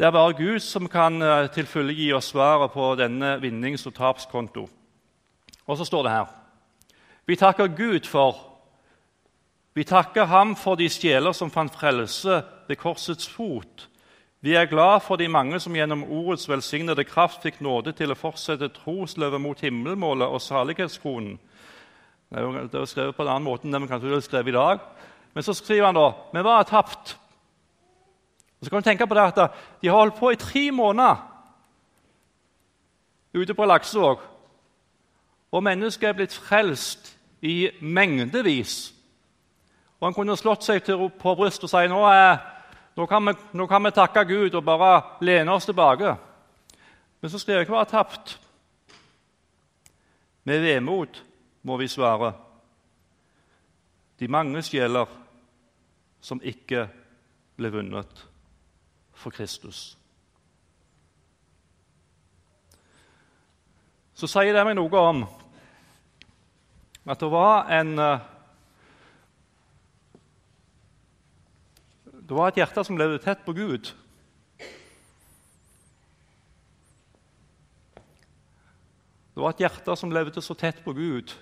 Det 0.00 0.06
er 0.06 0.14
bare 0.16 0.32
Gud 0.32 0.62
som 0.64 0.86
kan 0.88 1.20
eh, 1.20 1.50
til 1.52 1.66
fulle 1.68 1.92
gi 1.92 2.06
oss 2.16 2.30
svaret 2.32 2.72
på 2.72 2.86
denne 2.96 3.34
vinnings- 3.36 3.82
og 3.84 3.92
tapskonto. 3.98 4.62
Og 5.66 5.76
så 5.76 5.84
står 5.84 6.06
det 6.06 6.12
her 6.14 6.30
Vi 7.28 7.36
takker 7.36 7.68
Gud 7.76 8.08
for 8.08 8.38
Vi 9.74 9.84
takker 9.84 10.24
Ham 10.24 10.56
for 10.56 10.80
de 10.80 10.88
sjeler 10.88 11.36
som 11.36 11.50
fant 11.50 11.76
frelse 11.76 12.40
ved 12.68 12.76
korsets 12.80 13.28
fot. 13.28 13.88
Vi 14.40 14.54
er 14.54 14.72
glad 14.72 15.04
for 15.04 15.16
de 15.16 15.28
mange 15.28 15.60
som 15.60 15.76
gjennom 15.76 16.08
ordets 16.08 16.48
velsignede 16.48 17.04
kraft 17.04 17.42
fikk 17.42 17.60
nåde 17.60 17.92
til 17.92 18.10
å 18.10 18.16
fortsette 18.16 18.72
trosløpet 18.72 19.40
mot 19.40 19.60
himmelmålet 19.60 20.28
og 20.28 20.40
salighetskronen. 20.40 21.36
Det 22.30 22.40
er 22.40 22.72
jo 22.72 22.86
skrevet 22.86 23.16
på 23.16 23.22
en 23.22 23.34
annen 23.36 23.50
måte 23.52 23.68
enn 23.68 23.76
det 23.76 23.84
vi 23.84 23.92
kanskje 23.92 24.24
skrevet 24.24 24.48
i 24.48 24.60
dag. 24.62 24.80
Men 25.34 25.44
så 25.44 25.52
skriver 25.52 25.92
han 25.92 26.00
da 26.00 26.12
vi 26.32 26.48
var 26.48 26.64
tapt. 26.64 27.19
Og 28.60 28.66
så 28.66 28.70
kan 28.70 28.82
du 28.82 28.84
tenke 28.84 29.06
på 29.06 29.14
det 29.14 29.22
at 29.22 29.52
De 29.82 29.88
har 29.88 29.96
holdt 29.96 30.18
på 30.18 30.30
i 30.30 30.36
tre 30.36 30.70
måneder 30.70 31.26
ute 33.34 33.54
på 33.54 33.64
Laksevåg. 33.64 34.20
Og 35.52 35.62
mennesket 35.62 36.08
er 36.08 36.12
blitt 36.12 36.34
frelst 36.34 37.16
i 37.42 37.70
mengdevis. 37.80 38.92
Og 40.00 40.06
Han 40.06 40.14
kunne 40.14 40.36
slått 40.36 40.64
seg 40.64 40.82
til 40.84 41.08
på 41.10 41.34
brystet 41.34 41.64
og 41.64 41.72
si 41.72 41.88
nå, 41.88 42.04
er, 42.06 42.38
nå, 42.96 43.06
kan 43.06 43.26
vi, 43.26 43.34
nå 43.52 43.66
kan 43.66 43.84
vi 43.84 43.94
takke 43.96 44.24
Gud 44.24 44.54
og 44.54 44.64
bare 44.64 45.02
lene 45.24 45.52
oss 45.52 45.68
tilbake. 45.68 46.14
Men 47.20 47.30
så 47.30 47.38
skal 47.38 47.54
jeg 47.54 47.66
ikke 47.66 47.76
være 47.76 47.90
tapt. 47.90 48.38
Med 50.44 50.60
vemod 50.60 51.20
må 51.62 51.76
vi 51.76 51.88
svare. 51.88 52.32
De 54.20 54.28
mange 54.28 54.62
sjeler 54.62 55.08
som 56.20 56.40
ikke 56.44 56.88
ble 57.56 57.72
vunnet 57.72 58.29
for 59.20 59.30
Kristus. 59.30 59.98
Så 64.16 64.28
sier 64.28 64.52
det 64.56 64.64
meg 64.66 64.76
noe 64.76 65.04
om 65.04 65.22
at 67.08 67.20
det 67.20 67.30
var 67.32 67.70
en 67.72 67.96
eh, 67.98 68.26
Det 72.30 72.36
var 72.38 72.52
et 72.52 72.60
hjerte 72.60 72.84
som 72.86 72.94
levde 72.94 73.18
tett 73.18 73.40
på 73.42 73.50
Gud. 73.58 73.88
Det 79.34 79.42
var 79.42 79.50
et 79.50 79.62
hjerte 79.64 79.96
som 79.98 80.12
levde 80.14 80.38
så 80.38 80.54
tett 80.54 80.78
på 80.84 80.94
Gud. 80.94 81.34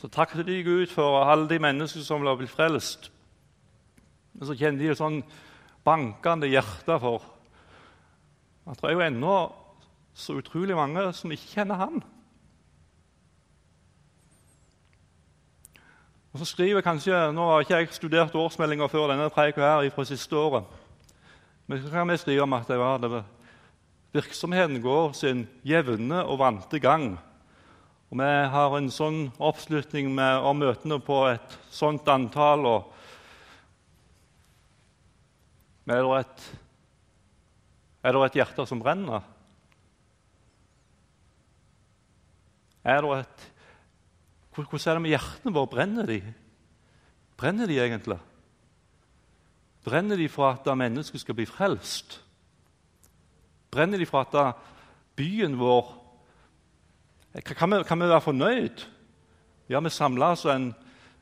Så 0.00 0.08
takket 0.08 0.46
de 0.48 0.62
Gud 0.64 0.86
for 0.94 1.18
alle 1.28 1.44
de 1.50 1.58
mennesker 1.60 2.00
som 2.08 2.24
ble 2.24 2.48
frelst. 2.48 3.10
Men 4.32 4.48
så 4.48 4.56
kjente 4.56 4.80
de 4.80 4.88
et 4.94 5.02
sånn 5.02 5.20
bankende 5.86 6.50
hjerte 6.50 6.98
for 7.00 7.24
at 8.66 8.80
det 8.80 8.90
er 8.90 8.96
jo 8.96 9.04
ennå 9.06 9.34
så 10.16 10.34
utrolig 10.40 10.74
mange 10.74 11.04
som 11.14 11.30
ikke 11.30 11.52
kjenner 11.54 11.78
Han. 11.78 12.00
Og 16.32 16.40
så 16.42 16.48
skriver 16.50 16.82
kanskje, 16.84 17.14
Nå 17.32 17.44
har 17.48 17.62
ikke 17.62 17.78
jeg 17.78 17.94
studert 17.94 18.34
årsmeldinga 18.34 18.88
før 18.92 19.12
denne 19.12 19.30
preika 19.32 19.62
her 19.62 19.90
fra 19.94 20.04
siste 20.04 20.36
året. 20.36 20.66
Men 21.66 21.80
så 21.82 21.90
kan 21.90 22.10
vi 22.10 22.16
skrive 22.20 22.42
om 22.42 22.52
at 22.52 22.68
det 22.68 22.78
var, 22.78 22.98
det 22.98 23.22
virksomheten 24.12 24.82
går 24.82 25.14
sin 25.16 25.46
jevne 25.64 26.24
og 26.24 26.38
vante 26.38 26.78
gang. 26.78 27.14
Og 28.10 28.18
Vi 28.18 28.32
har 28.52 28.76
en 28.76 28.90
sånn 28.90 29.30
oppslutning 29.38 30.10
med, 30.14 30.42
om 30.42 30.58
møtene 30.58 31.00
på 31.00 31.22
et 31.30 31.58
sånt 31.70 32.08
antall. 32.08 32.66
og 32.66 32.92
er 35.94 36.02
det, 36.02 36.20
et, 36.20 36.46
er 38.02 38.12
det 38.12 38.24
et 38.26 38.38
hjerte 38.40 38.66
som 38.66 38.80
brenner? 38.82 39.22
Er 42.86 43.02
det 43.02 43.20
et 43.20 43.52
hvordan 44.56 44.88
er 44.88 44.94
det 44.94 45.02
med 45.02 45.12
hjertene 45.12 45.52
våre? 45.52 45.68
Brenner 45.68 46.06
de? 46.08 46.22
Brenner 47.36 47.68
de 47.68 47.76
egentlig? 47.76 48.18
Brenner 49.84 50.16
de 50.16 50.28
for 50.28 50.48
at 50.48 50.78
mennesket 50.78 51.20
skal 51.20 51.36
bli 51.36 51.44
frelst? 51.46 52.22
Brenner 53.70 53.98
de 53.98 54.06
for 54.06 54.24
at 54.24 54.56
byen 55.16 55.58
vår 55.58 56.02
Kan 57.44 57.70
vi, 57.70 57.82
kan 57.84 58.00
vi 58.00 58.08
være 58.08 58.20
fornøyd? 58.20 58.86
Ja, 59.68 59.80
vi 59.80 59.90
samla 59.90 60.30
altså 60.30 60.50
en, 60.50 60.74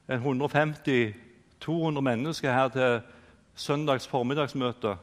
en 0.08 0.42
150-200 0.42 2.00
mennesker 2.00 2.52
her 2.52 2.68
til 2.68 3.00
søndags 3.54 4.06
formiddagsmøte. 4.08 4.96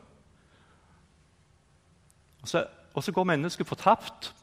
Og 2.41 2.47
så, 2.47 2.65
og 2.93 3.03
så 3.03 3.11
går 3.11 3.23
mennesker 3.23 3.65
fortapt. 3.65 4.33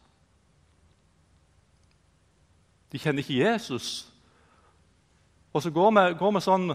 De 2.92 2.98
kjenner 2.98 3.22
ikke 3.22 3.40
Jesus. 3.50 4.08
Og 5.52 5.62
så 5.62 5.70
går 5.70 5.90
vi, 5.90 6.04
går 6.18 6.32
vi 6.36 6.44
sånn 6.44 6.70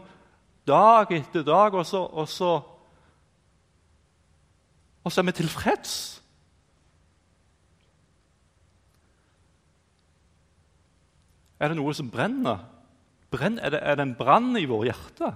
dag 0.68 1.12
etter 1.12 1.46
dag, 1.46 1.74
og 1.74 1.86
så, 1.86 2.04
og 2.04 2.28
så, 2.30 2.52
og 5.04 5.12
så 5.12 5.22
er 5.22 5.28
vi 5.30 5.38
tilfreds. 5.40 5.96
Er 11.60 11.72
det 11.72 11.80
noe 11.80 11.94
som 11.96 12.12
brenner? 12.12 12.66
Brenn, 13.32 13.58
er, 13.58 13.72
det, 13.74 13.80
er, 13.82 13.96
det, 13.98 14.04
en 14.04 14.18
brann 14.20 14.52
i 14.60 14.68
vårt 14.70 14.90
hjerte? 14.90 15.32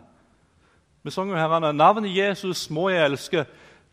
Vi 1.08 1.12
sang 1.12 1.30
jo 1.32 1.38
herrene, 1.39 1.70
navnet 1.72 2.12
Jesus 2.12 2.65
må 2.67 2.89
jeg 2.91 3.06
elske. 3.08 3.46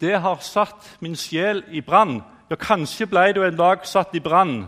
Det 0.03 0.16
har 0.18 0.40
satt 0.42 0.96
min 0.98 1.14
sjel 1.14 1.61
i 1.70 1.79
brann. 1.79 2.16
Ja, 2.50 2.59
kanskje 2.59 3.07
ble 3.07 3.29
du 3.37 3.38
en 3.46 3.55
dag 3.55 3.87
satt 3.87 4.16
i 4.18 4.22
brann. 4.24 4.64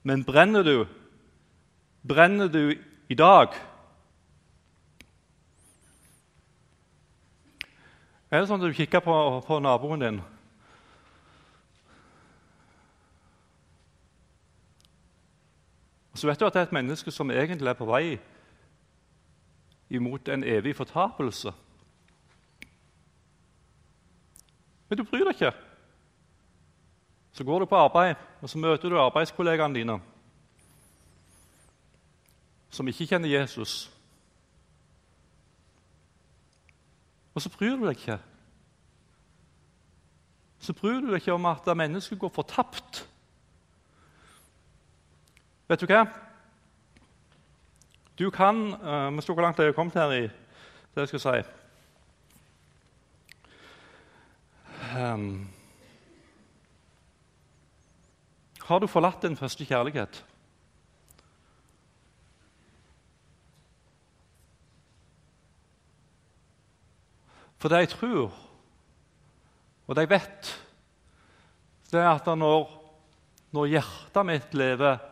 Men 0.00 0.24
brenner 0.24 0.64
du? 0.64 0.86
Brenner 2.08 2.48
du 2.48 2.72
i 3.12 3.18
dag? 3.20 3.52
Er 8.32 8.40
det 8.40 8.48
sånn 8.48 8.64
at 8.64 8.72
du 8.72 8.80
kikker 8.80 9.04
på, 9.04 9.20
på 9.44 9.60
naboen 9.60 10.08
din 10.08 10.24
Og 16.14 16.16
Så 16.16 16.32
vet 16.32 16.40
du 16.40 16.48
at 16.48 16.56
det 16.56 16.64
er 16.64 16.72
et 16.72 16.78
menneske 16.80 17.12
som 17.12 17.28
egentlig 17.28 17.68
er 17.68 17.76
på 17.76 17.92
vei 17.92 18.06
imot 19.90 20.28
en 20.28 20.44
evig 20.44 20.76
fortapelse. 20.76 21.52
Men 24.88 24.98
du 24.98 25.04
bryr 25.04 25.24
deg 25.28 25.36
ikke. 25.36 25.52
Så 27.34 27.44
går 27.44 27.64
du 27.64 27.66
på 27.66 27.76
arbeid, 27.76 28.14
og 28.42 28.50
så 28.50 28.58
møter 28.58 28.88
du 28.88 29.00
arbeidskollegaene 29.00 29.74
dine 29.74 30.00
som 32.74 32.88
ikke 32.90 33.06
kjenner 33.06 33.30
Jesus. 33.30 33.90
Og 37.34 37.42
så 37.42 37.50
bryr 37.50 37.76
du 37.76 37.86
deg 37.86 37.98
ikke. 37.98 38.18
Så 40.58 40.74
bryr 40.74 41.00
du 41.02 41.10
deg 41.10 41.20
ikke 41.20 41.36
om 41.36 41.46
at 41.50 41.68
mennesket 41.76 42.18
går 42.18 42.32
fortapt. 42.34 43.04
Vet 45.68 45.82
du 45.82 45.86
hva? 45.90 46.04
Du 48.18 48.30
kan 48.30 48.74
uh, 48.74 49.16
Vi 49.16 49.22
står 49.22 49.34
hvor 49.34 49.42
langt 49.42 49.58
jeg 49.58 49.66
har 49.66 49.74
kommet 49.74 49.94
her 49.98 50.12
i 50.12 50.22
det 50.94 51.02
jeg 51.02 51.08
skal 51.08 51.20
si. 51.20 51.38
Um, 54.94 55.48
har 58.62 58.78
du 58.78 58.86
forlatt 58.86 59.22
din 59.22 59.34
første 59.36 59.66
kjærlighet? 59.66 60.20
For 67.58 67.72
det 67.72 67.80
jeg 67.82 67.88
tror, 67.96 68.30
og 69.86 69.96
det 69.96 70.04
jeg 70.04 70.12
vet, 70.14 70.52
det 71.90 72.00
er 72.00 72.12
at 72.12 72.26
når, 72.38 72.70
når 73.56 73.72
hjertet 73.72 74.26
mitt 74.28 74.54
lever 74.54 75.02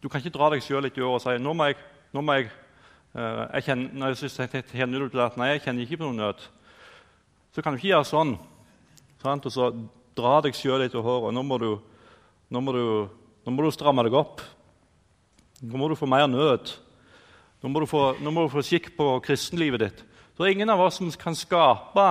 Du 0.00 0.08
kan 0.08 0.22
ikke 0.22 0.32
dra 0.32 0.48
deg 0.52 0.64
sjøl 0.64 0.84
litt 0.86 0.96
i 0.96 1.04
øret 1.04 1.20
og 1.20 1.24
si 1.24 1.36
nå 1.42 1.52
må 1.56 1.68
jeg, 1.68 1.76
nå 2.16 2.22
må 2.24 2.38
jeg, 2.38 2.48
uh, 3.14 3.44
jeg 3.58 3.66
kjenner, 3.68 4.14
jeg 4.16 4.64
kjenner 4.72 5.08
til 5.12 5.24
at 5.26 5.36
nei, 5.40 5.52
jeg 5.54 5.64
kjenner 5.66 5.84
ikke 5.84 6.00
på 6.00 6.08
noen 6.08 6.22
nød. 6.24 6.46
Så 7.54 7.62
kan 7.62 7.74
du 7.74 7.80
ikke 7.80 7.90
gjøre 7.90 8.08
sånn. 8.08 8.36
Sant? 9.20 9.48
Og 9.48 9.52
så 9.52 9.70
dra 10.16 10.38
deg 10.44 10.56
sjøl 10.56 10.80
litt 10.84 10.94
i 10.96 11.02
håret. 11.02 11.34
Nå 11.34 11.42
må, 11.44 11.58
du, 11.60 11.72
nå, 12.48 12.62
må 12.62 12.74
du, 12.76 12.84
nå 13.44 13.52
må, 13.52 13.66
du, 13.66 13.72
stramme 13.74 14.04
deg 14.06 14.16
opp. 14.16 14.44
Nå 15.60 15.80
må 15.80 15.90
du 15.90 15.96
få 15.98 16.08
mer 16.08 16.28
nød. 16.30 16.72
Nå 17.60 17.72
må 17.72 17.82
du 17.82 17.88
få, 17.90 18.04
må 18.22 18.46
du 18.46 18.52
få 18.52 18.64
skikk 18.64 18.94
på 18.96 19.12
kristenlivet 19.26 19.84
ditt. 19.84 20.04
Det 20.32 20.46
er 20.46 20.54
ingen 20.54 20.72
av 20.72 20.80
oss 20.80 20.96
som 20.96 21.10
kan 21.20 21.34
skape, 21.36 22.06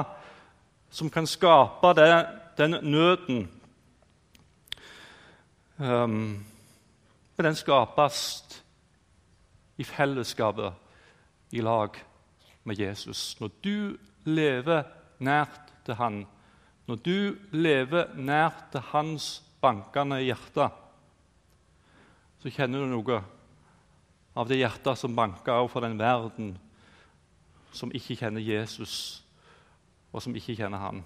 som 0.93 1.09
kan 1.09 1.25
skape 1.25 1.95
det, 1.97 2.11
den 2.59 2.77
nøden. 2.85 3.47
Um, 5.79 6.43
men 7.39 7.45
den 7.45 7.55
skapes 7.55 8.17
i 9.79 9.85
fellesskapet 9.87 10.73
i 11.55 11.61
lag 11.63 11.95
med 12.67 12.81
Jesus. 12.81 13.37
Når 13.39 13.53
du 13.63 13.95
lever 14.27 14.83
nært 15.23 15.71
til 15.87 15.95
Han, 15.95 16.17
når 16.83 16.99
du 17.05 17.37
lever 17.55 18.11
nært 18.19 18.59
til 18.73 18.83
hans 18.91 19.29
bankende 19.61 20.19
hjerte, 20.19 20.67
så 22.43 22.51
kjenner 22.51 22.83
du 22.83 22.91
noe 22.91 23.21
av 24.35 24.51
det 24.51 24.59
hjertet 24.59 24.99
som 24.99 25.15
banker 25.15 25.71
for 25.71 25.87
den 25.87 25.95
verden 25.95 26.57
som 27.71 27.95
ikke 27.95 28.19
kjenner 28.19 28.43
Jesus, 28.43 29.23
og 30.11 30.27
som 30.27 30.35
ikke 30.35 30.59
kjenner 30.59 30.83
han. 30.83 31.03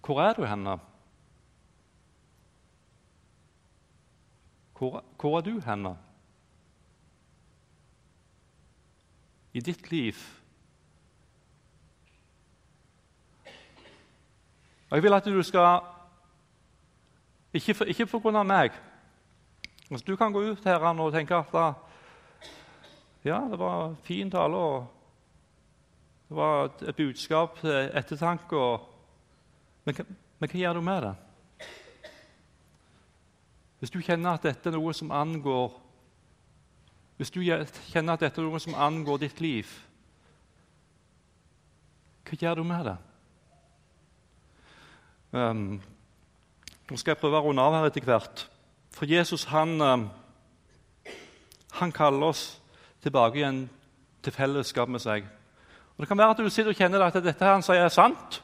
Hvor 0.00 0.24
er 0.24 0.38
du 0.40 0.46
henne? 0.48 0.80
Hvor, 4.78 5.04
hvor 5.20 5.38
er 5.38 5.40
du 5.40 5.60
henne? 5.60 5.96
I 9.52 9.60
ditt 9.60 9.90
liv 9.90 10.14
Og 14.90 14.96
Jeg 14.96 15.02
vil 15.02 15.12
at 15.12 15.24
du 15.24 15.42
skal 15.42 15.80
Ikke, 17.52 17.74
for, 17.74 17.84
ikke 17.84 18.06
av 18.36 18.46
meg. 18.46 18.70
Altså, 19.90 20.04
du 20.06 20.16
kan 20.16 20.32
gå 20.32 20.42
ut 20.50 20.64
her 20.64 20.78
og 21.00 21.12
tenke 21.12 21.34
at 21.34 21.52
da, 21.52 21.72
ja, 23.24 23.38
det 23.50 23.58
var 23.58 23.94
fin 24.04 24.30
tale. 24.30 24.56
Og, 24.56 24.86
Det 26.28 26.36
var 26.36 26.64
et, 26.64 26.96
budskap 26.96 27.58
til 27.60 27.90
ettertanke. 27.94 28.56
Og, 28.56 28.80
men, 29.84 29.94
men 30.38 30.50
hva 30.50 30.58
gjør 30.58 30.72
du 30.72 30.80
med 30.80 31.02
det? 31.02 31.14
Hvis 33.78 33.92
du 33.92 34.00
kjenner 34.00 34.36
at 34.36 34.46
dette 34.46 34.70
er 34.70 34.76
noe 34.76 34.94
som 34.96 35.12
angår 35.12 35.74
Hvis 37.16 37.32
du 37.32 37.40
kjenner 37.42 38.16
at 38.16 38.24
dette 38.24 38.40
er 38.40 38.46
noe 38.48 38.60
som 38.60 38.74
angår 38.76 39.22
ditt 39.22 39.38
liv, 39.40 39.68
hva 42.26 42.36
gjør 42.36 42.58
du 42.58 42.64
med 42.66 42.84
det? 42.84 42.96
Um, 45.32 45.78
nå 46.90 46.98
skal 46.98 47.14
jeg 47.14 47.20
prøve 47.22 47.40
å 47.40 47.46
runde 47.46 47.62
av 47.62 47.78
her 47.78 47.88
etter 47.88 48.04
hvert. 48.04 48.44
For 48.92 49.08
Jesus 49.08 49.46
han, 49.48 49.80
um, 49.80 50.04
han 51.78 51.94
kaller 51.96 52.34
oss 52.34 52.44
tilbake 53.00 53.40
igjen 53.40 53.64
til 54.20 54.36
fellesskap 54.36 54.92
med 54.92 55.00
seg. 55.00 55.24
Og 55.96 56.04
Det 56.04 56.08
kan 56.10 56.18
være 56.18 56.36
at 56.36 56.44
du 56.44 56.50
sitter 56.50 56.74
og 56.74 56.80
kjenner 56.82 57.06
at 57.06 57.16
dette 57.24 57.48
han 57.48 57.64
sier, 57.64 57.86
er 57.86 57.94
sant. 57.94 58.42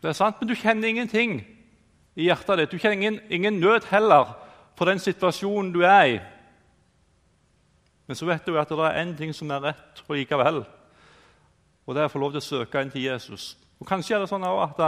Det 0.00 0.08
er 0.08 0.16
sant, 0.16 0.40
Men 0.40 0.48
du 0.48 0.54
kjenner 0.56 0.88
ingenting 0.88 1.42
i 2.16 2.26
hjertet 2.26 2.58
ditt. 2.58 2.72
Du 2.72 2.78
kjenner 2.78 2.98
ingen, 2.98 3.20
ingen 3.30 3.60
nød 3.60 3.86
heller 3.90 4.34
for 4.78 4.88
den 4.88 5.02
situasjonen 5.02 5.72
du 5.74 5.82
er 5.84 6.04
i. 6.16 6.20
Men 8.06 8.18
så 8.18 8.26
vet 8.26 8.46
du 8.46 8.56
at 8.58 8.68
det 8.68 8.86
er 8.88 9.02
én 9.04 9.14
ting 9.16 9.34
som 9.36 9.50
er 9.54 9.62
rett 9.70 10.02
og 10.08 10.16
likevel. 10.18 10.64
Og 11.86 11.94
det 11.94 12.02
er 12.02 12.08
å 12.08 12.12
få 12.12 12.22
lov 12.22 12.34
til 12.34 12.42
å 12.42 12.48
søke 12.48 12.82
inn 12.82 12.90
til 12.90 13.06
Jesus. 13.06 13.54
Og 13.78 13.86
Kanskje 13.86 14.16
er 14.16 14.24
det 14.24 14.30
sånn 14.32 14.46
at 14.46 14.80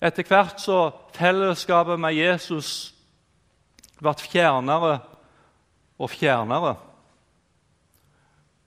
etter 0.00 0.24
hvert 0.24 0.62
så 0.62 0.78
fellesskapet 1.12 2.00
med 2.00 2.16
Jesus 2.16 2.94
ble 4.00 4.14
fjernere 4.16 4.94
og 6.00 6.10
fjernere. 6.10 6.74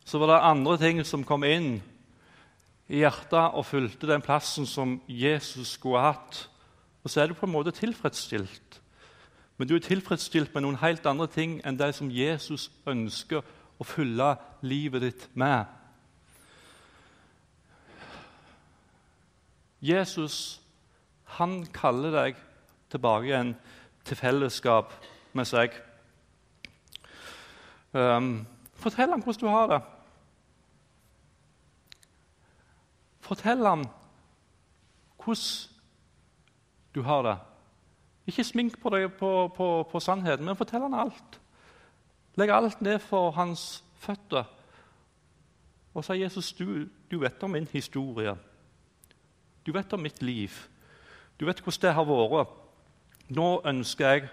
Så 0.06 0.22
var 0.22 0.30
det 0.30 0.46
andre 0.46 0.78
ting 0.78 1.02
som 1.08 1.26
kom 1.26 1.46
inn 1.48 1.80
i 2.92 3.02
hjertet 3.02 3.58
og 3.58 3.66
fulgte 3.66 4.10
den 4.10 4.22
plassen 4.22 4.68
som 4.70 5.00
Jesus 5.08 5.74
skulle 5.80 6.04
hatt. 6.06 6.44
Og 7.04 7.10
så 7.10 7.22
er 7.22 7.28
du 7.28 7.34
på 7.34 7.46
en 7.46 7.52
måte 7.52 7.72
tilfredsstilt. 7.72 8.82
Men 9.58 9.68
du 9.68 9.76
er 9.76 9.80
tilfredsstilt 9.80 10.54
med 10.54 10.64
noen 10.66 10.80
helt 10.82 11.06
andre 11.06 11.28
ting 11.28 11.60
enn 11.66 11.78
det 11.78 11.92
som 11.96 12.12
Jesus 12.12 12.70
ønsker 12.90 13.44
å 13.80 13.88
fylle 13.88 14.34
livet 14.66 15.04
ditt 15.04 15.26
med. 15.38 15.66
Jesus 19.84 20.62
han 21.38 21.64
kaller 21.74 22.14
deg 22.14 22.40
tilbake 22.94 23.28
igjen 23.28 23.56
til 24.06 24.20
fellesskap 24.20 24.94
med 25.34 25.50
seg. 25.50 25.74
Um, 27.94 28.46
fortell 28.80 29.12
ham 29.12 29.24
hvordan 29.26 29.48
du 29.48 29.52
har 29.52 29.68
det. 29.74 29.82
Fortell 33.24 33.66
ham 33.66 33.86
hvordan 35.24 35.73
du 36.96 37.02
har 37.02 37.24
det. 37.26 37.38
Ikke 38.28 38.46
smink 38.48 38.80
på, 38.80 38.90
deg, 38.94 39.10
på, 39.20 39.48
på, 39.56 39.70
på 39.92 40.00
sannheten, 40.00 40.46
men 40.46 40.58
fortell 40.58 40.86
han 40.86 40.96
alt. 40.96 41.40
Legg 42.40 42.54
alt 42.54 42.82
ned 42.82 43.02
for 43.04 43.34
hans 43.36 43.84
føtter 44.02 44.48
og 45.94 46.02
sa 46.02 46.16
Jesus, 46.18 46.54
du, 46.58 46.88
du 47.12 47.20
vet 47.22 47.44
om 47.46 47.52
min 47.54 47.68
historie. 47.70 48.34
Du 49.66 49.72
vet 49.72 49.94
om 49.94 50.02
mitt 50.02 50.24
liv. 50.24 50.50
Du 51.38 51.46
vet 51.46 51.60
hvordan 51.62 51.82
det 51.82 51.94
har 51.94 52.08
vært. 52.10 52.56
Nå 53.34 53.50
ønsker 53.66 54.10
jeg 54.10 54.26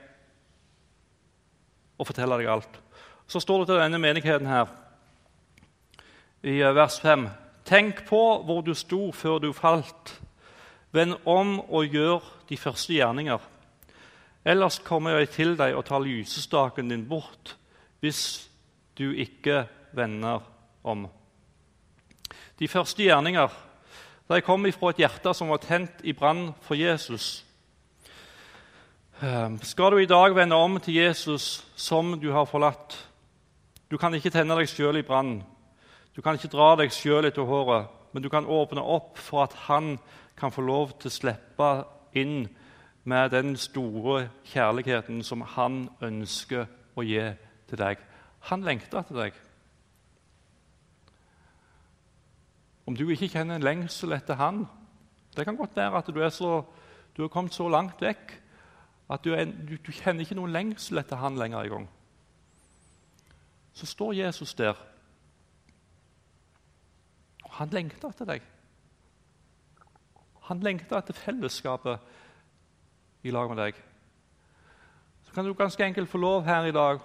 å 2.01 2.07
fortelle 2.09 2.39
deg 2.41 2.49
alt. 2.51 2.81
Så 3.29 3.43
står 3.45 3.63
det 3.63 3.71
til 3.71 3.83
denne 3.83 4.01
menigheten 4.01 4.49
her 4.49 4.73
i 6.43 6.57
vers 6.75 6.97
5.: 7.01 7.29
Tenk 7.69 8.07
på 8.09 8.23
hvor 8.47 8.65
du 8.65 8.73
sto 8.75 9.13
før 9.13 9.39
du 9.39 9.53
falt. 9.53 10.17
Vend 10.93 11.21
om 11.29 11.61
og 11.61 11.87
gjør 11.87 12.25
de 12.51 12.59
første 12.59 12.95
gjerninger. 12.95 13.39
Ellers 14.45 14.81
kommer 14.85 15.19
jeg 15.19 15.31
til 15.35 15.57
deg 15.59 15.77
og 15.77 15.85
tar 15.87 16.03
lysestaken 16.03 16.91
din 16.91 17.07
bort, 17.09 17.57
hvis 18.01 18.49
du 18.99 19.13
ikke 19.13 19.65
vender 19.97 20.41
om. 20.85 21.07
De 22.59 22.69
første 22.69 23.03
gjerninger 23.03 23.53
de 24.31 24.41
kom 24.47 24.67
ifra 24.69 24.93
et 24.93 25.01
hjerte 25.03 25.33
som 25.35 25.51
var 25.51 25.59
tent 25.59 26.05
i 26.07 26.13
brann 26.15 26.53
for 26.63 26.79
Jesus. 26.79 27.41
Ehm, 29.23 29.59
skal 29.63 29.91
du 29.91 29.99
i 29.99 30.07
dag 30.07 30.37
vende 30.37 30.55
om 30.57 30.79
til 30.81 30.95
Jesus 30.95 31.65
som 31.75 32.15
du 32.21 32.31
har 32.33 32.47
forlatt? 32.47 32.95
Du 33.91 33.99
kan 33.99 34.15
ikke 34.15 34.31
tenne 34.31 34.55
deg 34.55 34.71
sjøl 34.71 35.01
i 35.01 35.03
brann. 35.03 35.41
Du 36.15 36.23
kan 36.23 36.39
ikke 36.39 36.53
dra 36.53 36.77
deg 36.79 36.95
sjøl 36.95 37.27
etter 37.27 37.43
håret, 37.43 37.91
men 38.13 38.23
du 38.23 38.31
kan 38.31 38.47
åpne 38.47 38.81
opp 38.81 39.19
for 39.19 39.43
at 39.49 39.57
han 39.67 39.97
kan 40.39 40.55
få 40.55 40.63
lov 40.63 40.95
til 41.01 41.11
å 41.11 41.17
slippe 41.17 41.71
inn 42.15 42.49
med 43.05 43.31
den 43.31 43.57
store 43.57 44.29
kjærligheten 44.45 45.23
som 45.23 45.41
han 45.57 45.89
ønsker 46.03 46.67
å 46.97 47.05
gi 47.07 47.23
til 47.71 47.81
deg. 47.81 48.03
Han 48.51 48.65
lengter 48.67 49.01
etter 49.01 49.17
deg. 49.17 49.39
Om 52.87 52.97
du 52.97 53.05
ikke 53.09 53.31
kjenner 53.31 53.59
en 53.59 53.67
lengsel 53.67 54.13
etter 54.17 54.35
han, 54.41 54.67
Det 55.37 55.45
kan 55.47 55.57
godt 55.57 55.77
være 55.77 55.95
at 55.95 56.07
du, 56.07 56.21
er 56.21 56.29
så, 56.29 56.65
du 57.17 57.23
har 57.23 57.29
kommet 57.29 57.55
så 57.55 57.69
langt 57.69 58.01
vekk 58.03 58.33
at 59.11 59.25
du, 59.25 59.31
er, 59.35 59.45
du, 59.45 59.77
du 59.77 59.93
kjenner 59.93 60.25
ikke 60.25 60.35
noen 60.35 60.51
lengsel 60.51 60.99
etter 60.99 61.21
han 61.23 61.39
lenger 61.39 61.69
engang. 61.69 61.89
Så 63.73 63.87
står 63.87 64.13
Jesus 64.13 64.55
der. 64.55 64.75
Og 67.45 67.53
han 67.61 67.71
lengter 67.71 68.11
etter 68.11 68.27
deg. 68.27 68.43
Han 70.51 70.59
lengter 70.67 70.99
etter 70.99 71.15
fellesskapet 71.15 72.03
i 73.23 73.31
lag 73.31 73.47
med 73.53 73.61
deg. 73.63 73.77
Så 75.23 75.35
kan 75.35 75.47
du 75.47 75.55
ganske 75.55 75.85
enkelt 75.85 76.11
få 76.11 76.19
lov 76.19 76.43
her 76.43 76.67
i 76.67 76.75
dag 76.75 76.99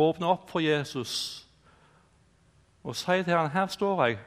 å 0.00 0.06
åpne 0.08 0.30
opp 0.32 0.48
for 0.48 0.64
Jesus 0.64 1.44
og 2.82 2.96
si 2.96 3.20
til 3.20 3.36
ham 3.36 3.52
her 3.52 3.68
står 3.68 4.00
jeg. 4.06 4.18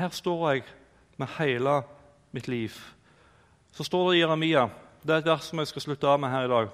Her 0.00 0.16
står 0.16 0.48
jeg 0.48 0.64
med 1.20 1.36
hele 1.36 1.76
mitt 2.32 2.48
liv. 2.48 2.80
Så 3.76 3.84
står 3.84 4.08
det 4.08 4.16
i 4.16 4.24
Jeremia 4.24 4.70
Det 5.02 5.12
er 5.12 5.20
et 5.20 5.28
vers 5.28 5.52
som 5.52 5.60
jeg 5.60 5.68
skal 5.68 5.90
slutte 5.90 6.08
av 6.08 6.20
med 6.24 6.32
her 6.32 6.48
i 6.48 6.54
dag. 6.56 6.68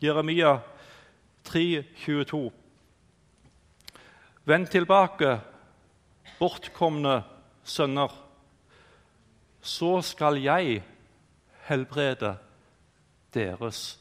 Jeremia 0.00 0.58
3, 1.44 1.84
22. 2.06 2.46
Vend 4.48 4.72
tilbake, 4.72 5.40
bortkomne 6.40 7.20
sønner 7.64 8.22
så 9.66 10.00
skal 10.02 10.38
jeg 10.38 10.82
helbrede 11.66 12.36
deres 13.34 13.98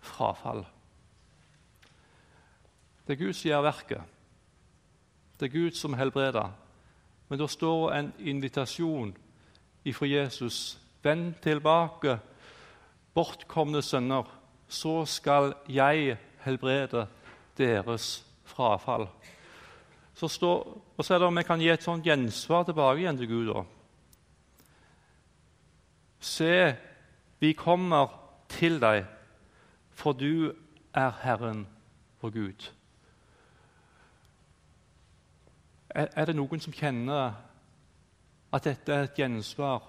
frafall. 0.00 0.62
Det 3.06 3.16
er 3.16 3.24
Gud 3.24 3.32
som 3.34 3.48
gjør 3.48 3.64
verket. 3.66 4.02
Det 5.40 5.48
er 5.48 5.54
Gud 5.54 5.74
som 5.74 5.96
helbreder. 5.98 6.52
Men 7.28 7.38
det 7.38 7.50
står 7.50 7.92
en 7.92 8.12
invitasjon 8.18 9.16
ifra 9.84 10.06
Jesus. 10.06 10.78
Vend 11.02 11.34
tilbake, 11.42 12.18
bortkomne 13.14 13.82
sønner, 13.82 14.26
så 14.68 15.04
skal 15.04 15.54
jeg 15.68 16.18
helbrede 16.44 17.06
deres 17.58 18.24
frafall. 18.44 19.08
Så 20.14 20.28
står, 20.28 20.62
og 20.96 21.04
så 21.04 21.14
er 21.14 21.18
det 21.18 21.26
om 21.26 21.36
vi 21.36 21.42
kan 21.42 21.60
gi 21.60 21.68
et 21.70 21.82
sånt 21.82 22.06
gjensvar 22.06 22.64
tilbake 22.66 23.02
igjen 23.02 23.18
til 23.18 23.28
Gud. 23.30 23.48
Også. 23.48 23.77
Se, 26.20 26.76
vi 27.40 27.52
kommer 27.52 28.08
til 28.48 28.80
deg, 28.80 29.04
for 29.90 30.12
du 30.12 30.52
er 30.94 31.10
Herren 31.22 31.66
vår 32.20 32.30
Gud. 32.30 32.72
Er, 35.90 36.24
det 36.24 36.36
noen 36.36 36.60
som 36.60 36.72
kjenner 36.72 37.32
at 38.52 38.64
dette 38.64 38.92
er 38.92 39.06
et 39.06 39.18
gjensvar 39.18 39.86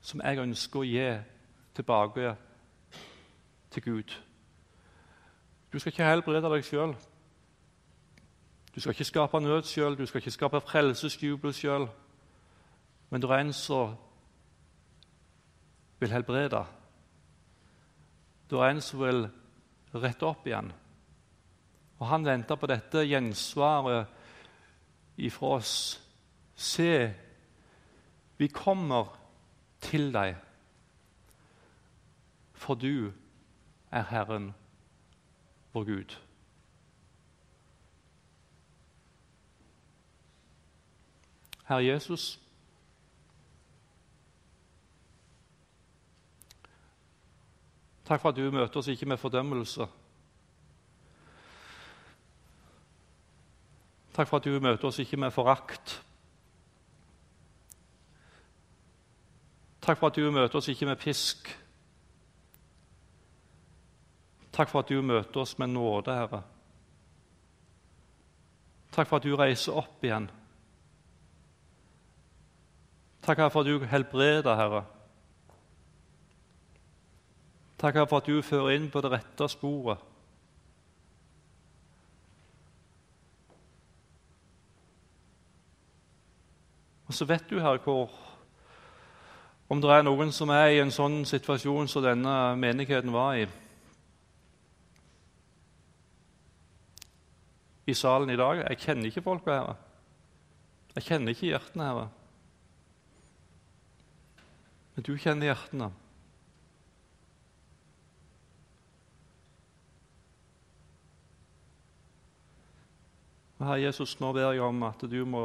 som 0.00 0.20
jeg 0.24 0.40
ønsker 0.42 0.80
å 0.80 0.88
gi 0.88 1.06
tilbake 1.76 2.32
til 3.70 3.84
Gud? 3.84 4.16
Du 5.72 5.78
skal 5.78 5.92
ikke 5.92 6.10
helbrede 6.10 6.50
deg 6.50 6.64
sjøl. 6.64 6.96
Du 8.74 8.80
skal 8.80 8.94
ikke 8.94 9.04
skape 9.04 9.40
nød 9.40 9.62
sjøl, 9.68 9.96
du 9.98 10.06
skal 10.06 10.22
ikke 10.22 10.36
skape 10.36 10.60
frelsesjubel 10.60 11.52
sjøl. 11.54 11.88
Men 13.10 13.22
det 13.22 13.30
er 13.30 13.44
en 13.44 13.52
som 13.52 13.96
vil 15.98 16.12
helbrede. 16.12 16.64
Det 18.50 18.58
er 18.58 18.70
en 18.70 18.80
som 18.80 19.00
vil 19.02 19.26
rette 19.94 20.26
opp 20.26 20.46
igjen. 20.46 20.72
Og 21.98 22.06
Han 22.06 22.24
venter 22.24 22.56
på 22.56 22.66
dette 22.70 23.06
gjensvaret 23.06 24.06
ifra 25.18 25.56
oss. 25.58 25.72
Se, 26.54 27.14
vi 28.38 28.48
kommer 28.48 29.10
til 29.82 30.12
deg, 30.14 30.36
for 32.54 32.74
du 32.74 33.12
er 33.90 34.06
Herren 34.10 34.54
vår 35.74 35.84
Gud. 35.84 36.16
Herre 41.68 41.84
Jesus, 41.84 42.40
Takk 48.08 48.20
for 48.20 48.32
at 48.32 48.36
du 48.36 48.50
møter 48.50 48.80
oss 48.80 48.88
ikke 48.88 49.06
med 49.06 49.20
fordømmelse. 49.20 49.84
Takk 54.16 54.28
for 54.28 54.40
at 54.40 54.44
du 54.48 54.60
møter 54.60 54.88
oss 54.88 54.98
ikke 54.98 55.20
med 55.20 55.30
forakt. 55.30 55.98
Takk 59.84 60.00
for 60.00 60.08
at 60.08 60.16
du 60.16 60.30
møter 60.32 60.56
oss 60.56 60.68
ikke 60.72 60.88
med 60.88 60.96
pisk. 60.96 61.52
Takk 64.52 64.72
for 64.72 64.80
at 64.80 64.88
du 64.88 65.02
møter 65.02 65.40
oss 65.44 65.58
med 65.58 65.68
nåde, 65.76 66.14
Herre. 66.16 66.42
Takk 68.92 69.06
for 69.06 69.20
at 69.20 69.28
du 69.28 69.36
reiser 69.36 69.76
opp 69.78 70.04
igjen. 70.04 70.30
Takk 73.22 73.50
for 73.52 73.60
at 73.60 73.68
du 73.68 73.84
helbreder, 73.84 74.56
Herre. 74.56 74.86
Takk 77.78 78.00
for 78.08 78.18
at 78.18 78.26
du 78.26 78.42
fører 78.42 78.74
inn 78.74 78.88
på 78.90 79.02
det 79.04 79.12
rette 79.12 79.48
sporet. 79.48 80.02
Og 87.08 87.14
så 87.14 87.24
vet 87.24 87.46
du, 87.48 87.60
Herre, 87.62 87.78
hvor 87.84 88.10
om 89.68 89.80
det 89.80 89.90
er 89.92 90.04
noen 90.04 90.32
som 90.32 90.50
er 90.52 90.74
i 90.74 90.82
en 90.82 90.92
sånn 90.92 91.22
situasjon 91.28 91.88
som 91.88 92.04
denne 92.04 92.34
menigheten 92.60 93.12
var 93.12 93.38
i. 93.38 93.46
i 97.88 97.94
salen 97.94 98.30
i 98.30 98.36
dag. 98.36 98.64
Jeg 98.68 98.80
kjenner 98.82 99.08
ikke 99.08 99.24
folka, 99.24 99.54
her. 99.56 99.76
Jeg 100.96 101.06
kjenner 101.06 101.32
ikke 101.32 101.48
hjertene, 101.48 101.86
her. 101.88 102.10
Men 104.94 105.06
du 105.06 105.14
kjenner 105.16 105.48
hjertene. 105.48 105.88
Herre 113.58 113.80
Jesus, 113.82 114.14
nå 114.22 114.30
ber 114.36 114.52
jeg 114.54 114.62
om 114.62 114.84
at 114.86 115.02
du 115.10 115.18
må, 115.26 115.42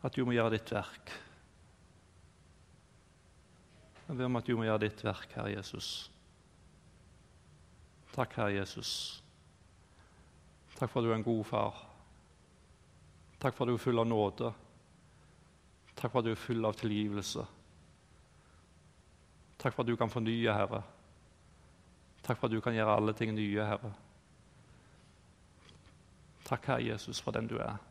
at 0.00 0.14
du 0.16 0.24
må 0.24 0.32
gjøre 0.32 0.54
ditt 0.54 0.72
verk. 0.72 1.12
Jeg 4.06 4.16
ber 4.16 4.26
om 4.30 4.40
at 4.40 4.48
du 4.48 4.56
må 4.56 4.64
gjøre 4.64 4.86
ditt 4.86 5.04
verk, 5.04 5.28
Herre 5.36 5.52
Jesus. 5.52 6.08
Takk, 8.16 8.32
Herre 8.40 8.56
Jesus. 8.56 9.20
Takk 10.78 10.88
for 10.88 11.02
at 11.02 11.06
du 11.06 11.12
er 11.12 11.20
en 11.20 11.28
god 11.28 11.44
far. 11.44 11.84
Takk 13.40 13.54
for 13.54 13.64
at 13.64 13.70
du 13.70 13.76
er 13.76 13.84
full 13.84 14.00
av 14.00 14.08
nåde. 14.08 14.50
Takk 15.94 16.08
for 16.08 16.22
at 16.22 16.30
du 16.30 16.32
er 16.32 16.40
full 16.40 16.64
av 16.64 16.76
tilgivelse. 16.80 17.44
Takk 19.60 19.76
for 19.76 19.84
at 19.84 19.92
du 19.92 19.98
kan 20.00 20.10
fornye, 20.10 20.56
Herre. 20.56 20.80
Takk 22.24 22.40
for 22.40 22.48
at 22.48 22.56
du 22.56 22.64
kan 22.64 22.74
gjøre 22.76 22.96
alle 22.96 23.12
ting 23.16 23.36
nye, 23.36 23.66
Herre. 23.74 23.92
Takk, 26.50 26.66
Herre 26.66 26.82
Jesus, 26.82 27.20
for 27.20 27.30
den 27.30 27.46
du 27.48 27.56
er. 27.56 27.89